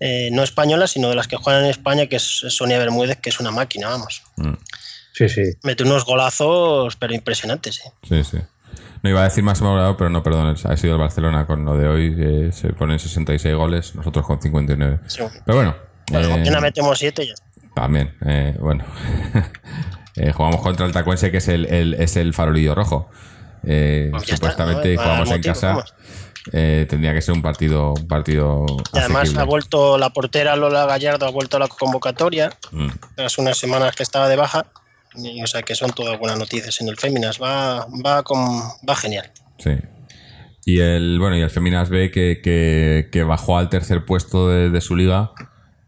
[0.00, 3.30] eh, no española, sino de las que juegan en España, que es Sonia Bermúdez, que
[3.30, 4.22] es una máquina, vamos.
[4.36, 4.52] Mm,
[5.14, 5.42] Sí, sí.
[5.62, 7.80] Mete unos golazos, pero impresionantes.
[7.86, 7.92] ¿eh?
[8.06, 8.38] Sí, sí.
[9.02, 10.54] No iba a decir máximo goleador, pero no, perdón.
[10.64, 14.40] Ha sido el Barcelona con lo de hoy, que se ponen 66 goles, nosotros con
[14.40, 15.00] 59.
[15.08, 15.22] Sí.
[15.44, 15.74] Pero bueno.
[16.10, 17.46] Bueno, eh, metemos siete y ya está.
[17.74, 18.84] También, eh, bueno.
[20.14, 23.08] Eh, jugamos contra el Tacuense, que es el, el- es el farolillo rojo.
[23.64, 25.00] Eh, Pues está, supuestamente ¿no?
[25.02, 25.84] jugamos en casa.
[26.50, 29.40] tendría que ser un partido, un partido Y además asequible.
[29.40, 33.96] ha vuelto la portera Lola Gallardo, ha vuelto a la convocatoria, Mm, tras unas semanas
[33.96, 34.66] que estaba de baja.
[35.14, 37.40] O sea que son todas buenas noticias en el Féminas.
[37.40, 38.38] Va, va, con,
[38.88, 39.30] va genial.
[39.58, 39.72] sí.
[40.64, 42.40] Y el, bueno, y el Feminas B que,
[43.10, 45.32] que, bajó al tercer puesto de su liga.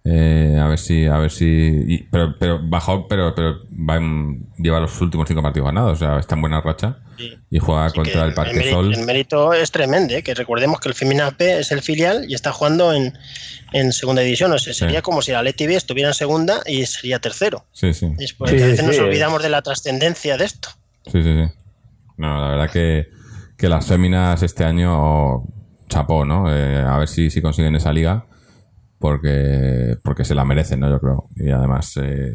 [0.07, 4.47] Eh, a ver si, a ver si, y- pero, pero bajó, pero, pero va en-
[4.59, 7.33] lleva los últimos cinco partidos ganados, o sea, está en buena racha Sí.
[7.49, 8.93] y juega Así que contra el Parque mérito, Sol.
[8.95, 10.23] el mérito es tremendo, ¿eh?
[10.23, 13.17] que recordemos que el Feminape es el filial y está jugando en,
[13.73, 14.53] en segunda división.
[14.53, 15.03] O sea, sería Sí.
[15.03, 17.65] como si la Leti B estuviera en segunda y sería tercero.
[17.73, 19.01] Sí, sí, Es por- Sí, a veces sí, nos sí.
[19.01, 20.69] olvidamos de la trascendencia de esto.
[21.07, 21.53] sí, sí, sí.
[22.19, 23.09] No, la verdad que,
[23.57, 25.45] que las féminas este año
[25.89, 26.55] chapó, ¿no?
[26.55, 28.27] Eh, a ver si, si consiguen esa liga
[29.05, 30.89] porque, porque se la merecen, ¿no?
[30.89, 31.29] Yo creo.
[31.37, 32.33] Y además eh,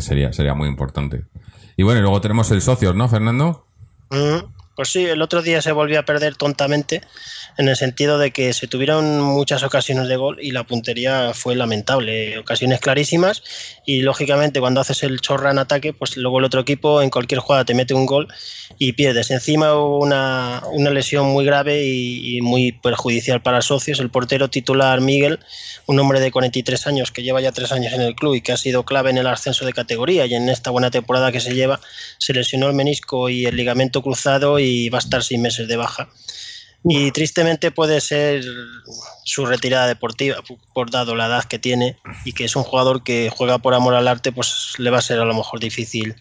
[0.00, 1.26] sería, sería muy importante.
[1.76, 3.68] Y bueno, y luego tenemos el socios, ¿no, Fernando?
[4.10, 7.00] Mm, Pues sí, el otro día se volvió a perder tontamente
[7.56, 11.54] en el sentido de que se tuvieron muchas ocasiones de gol y la puntería fue
[11.54, 13.42] lamentable, ocasiones clarísimas
[13.86, 17.64] y lógicamente cuando haces el chorra ataque, pues luego el otro equipo en cualquier jugada
[17.64, 18.28] te mete un gol
[18.78, 19.30] y pierdes.
[19.30, 24.00] Encima hubo una, una lesión muy grave y, muy perjudicial para socios.
[24.00, 25.38] El portero titular Miguel,
[25.86, 28.52] un hombre de 43 años que lleva ya tres años en el club y que
[28.52, 31.54] ha sido clave en el ascenso de categoría y en esta buena temporada que se
[31.54, 31.80] lleva,
[32.18, 34.58] se lesionó el menisco y el ligamento cruzado
[34.90, 36.08] va a estar seis meses de baja.
[36.86, 38.44] Y tristemente puede ser
[39.24, 40.36] su retirada deportiva,
[40.74, 41.96] por dado la edad que tiene
[42.26, 45.02] y que es un jugador que juega por amor al arte, pues le va a
[45.02, 46.14] ser a lo mejor difícil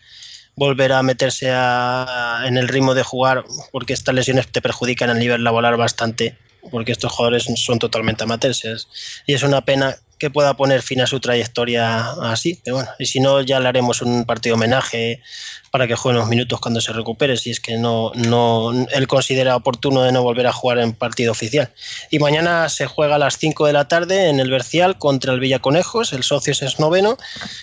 [0.55, 5.15] volver a meterse a- en el ritmo de jugar porque estas lesiones te perjudican a
[5.15, 6.37] nivel laboral bastante
[6.71, 8.87] porque estos jugadores son totalmente amateurs
[9.25, 13.05] y es una pena que pueda poner fin a su trayectoria así pero bueno y
[13.05, 15.21] si no ya le haremos un partido homenaje
[15.71, 19.55] para que juegue unos minutos cuando se recupere si es que no, no él considera
[19.55, 21.71] oportuno de no volver a jugar en partido oficial
[22.11, 25.39] y mañana se juega a las 5 de la tarde en el Bercial contra el
[25.39, 27.17] Villaconejos el Socios es noveno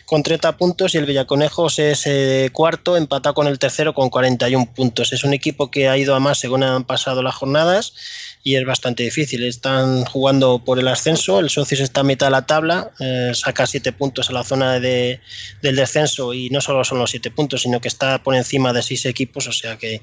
[0.07, 4.73] con 30 puntos y el Villaconejos es eh, cuarto, empatado con el tercero con 41
[4.75, 5.13] puntos.
[5.13, 7.95] Es un equipo que ha ido a más según han pasado las jornadas
[8.43, 9.45] y es bastante difícil.
[9.45, 13.67] Están jugando por el ascenso, el Socios está a mitad de la tabla, eh, saca
[13.67, 15.21] 7 puntos a la zona de,
[15.63, 18.83] del descenso y no solo son los 7 puntos, sino que está por encima de
[18.83, 20.03] 6 equipos, o sea que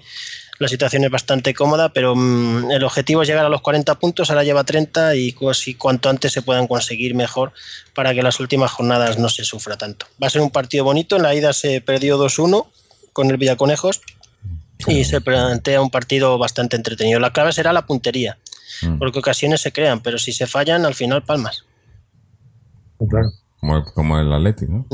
[0.59, 4.29] la situación es bastante cómoda, pero mm, el objetivo es llegar a los 40 puntos,
[4.29, 7.53] ahora lleva 30 y si cuanto antes se puedan conseguir mejor
[7.93, 10.07] para que las últimas jornadas no se sufra tanto.
[10.21, 12.67] Va a ser un partido bonito, en la ida se perdió 2-1
[13.13, 14.01] con el Villaconejos
[14.85, 17.19] y se plantea un partido bastante entretenido.
[17.19, 18.37] La clave será la puntería,
[18.83, 18.99] Mm.
[18.99, 21.63] porque ocasiones se crean, pero si se fallan, al final palmas.
[23.09, 23.29] Claro.
[23.59, 24.85] Como, como el Atleti, ¿no?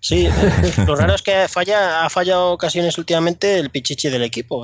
[0.00, 0.28] Sí,
[0.86, 4.62] lo raro es que falla, ha fallado ocasiones últimamente el pichichi del equipo,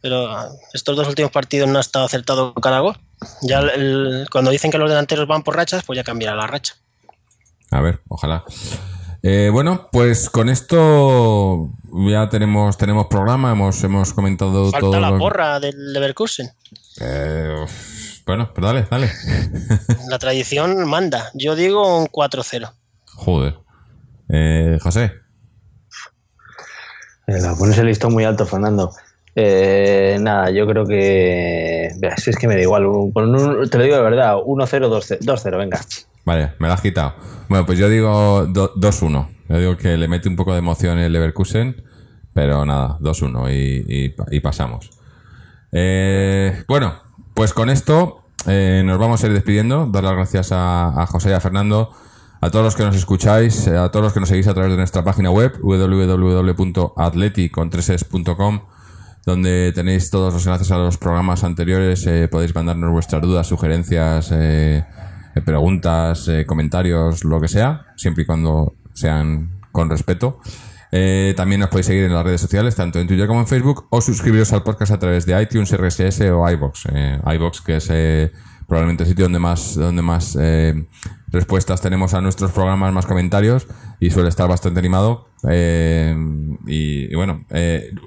[0.00, 0.28] pero
[0.72, 2.96] estos dos últimos partidos no ha estado acertado cada gol.
[3.42, 6.74] Ya el- cuando dicen que los delanteros van por rachas, pues ya cambiará la racha.
[7.70, 8.44] A ver, ojalá.
[9.22, 11.70] Eh, bueno, pues con esto
[12.08, 14.92] ya tenemos tenemos programa, hemos hemos comentado todo.
[14.92, 16.50] Falta la lo- porra del Leverkusen.
[17.00, 17.64] Eh,
[18.26, 19.10] bueno, pues dale, dale.
[20.08, 21.30] La tradición manda.
[21.34, 22.72] Yo digo un 4-0.
[23.06, 23.56] Joder.
[24.28, 25.12] Eh, José.
[27.26, 28.92] Eh, La pones el listón muy alto, Fernando.
[29.34, 31.88] Eh, nada, yo creo que.
[32.18, 32.86] Si es que me da igual.
[32.86, 35.80] un- con un- te lo digo de verdad, 1-0, 2-0, 2-0, venga.
[36.28, 37.14] Vale, me la has quitado.
[37.48, 39.28] Bueno, pues yo digo do- 2-1.
[39.48, 41.82] Yo digo que le mete un poco de emoción el Leverkusen,
[42.34, 44.10] pero nada, 2-1 y,
[44.40, 44.90] pasamos.
[45.72, 46.92] Eh, bueno,
[47.32, 49.86] pues con esto eh, nos vamos a ir despidiendo.
[49.86, 51.92] Dar las gracias a, José y a Fernando,
[52.42, 54.70] a todos los que nos escucháis, eh, a todos los que nos seguís a través
[54.72, 58.60] de nuestra página web www.atleti.com
[59.24, 62.06] donde tenéis todos los enlaces a los programas anteriores.
[62.06, 64.84] eh, podéis mandarnos vuestras dudas, sugerencias, eh,
[65.34, 70.40] eh, preguntas, eh, comentarios, lo que sea, siempre y cuando sean con respeto.
[70.90, 73.86] Eh, también nos podéis seguir en las redes sociales, tanto en Twitter como en Facebook,
[73.90, 76.84] o suscribiros al podcast a través de iTunes, RSS o iBox.
[77.34, 78.32] IBox, que es
[78.66, 80.36] probablemente el sitio donde más, donde más
[81.28, 83.66] respuestas tenemos a nuestros programas, más comentarios,
[84.00, 85.28] y suele estar bastante animado.
[86.66, 87.44] Y, bueno,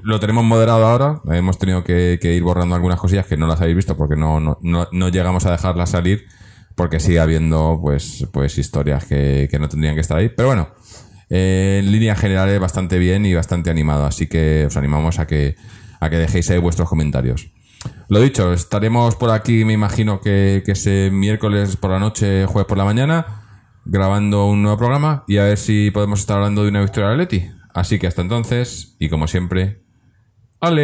[0.01, 1.21] lo tenemos moderado ahora.
[1.31, 4.57] Hemos tenido que, ir borrando algunas cosillas que no las habéis visto porque no, no,
[4.91, 6.25] no llegamos a dejarlas salir
[6.75, 10.29] porque sigue habiendo pues, pues historias que, que no tendrían que estar ahí.
[10.29, 10.69] Pero bueno,
[11.29, 15.27] eh, en línea general es bastante bien y bastante animado, así que os animamos a
[15.27, 15.55] que,
[15.99, 17.51] a que dejéis ahí vuestros comentarios.
[18.09, 22.67] Lo dicho, estaremos por aquí, me imagino que, que ese miércoles por la noche, jueves
[22.67, 23.25] por la mañana,
[23.85, 27.13] grabando un nuevo programa y a ver si podemos estar hablando de una victoria de
[27.13, 27.49] Atleti.
[27.73, 29.81] Así que hasta entonces, y como siempre,
[30.59, 30.81] Aleti.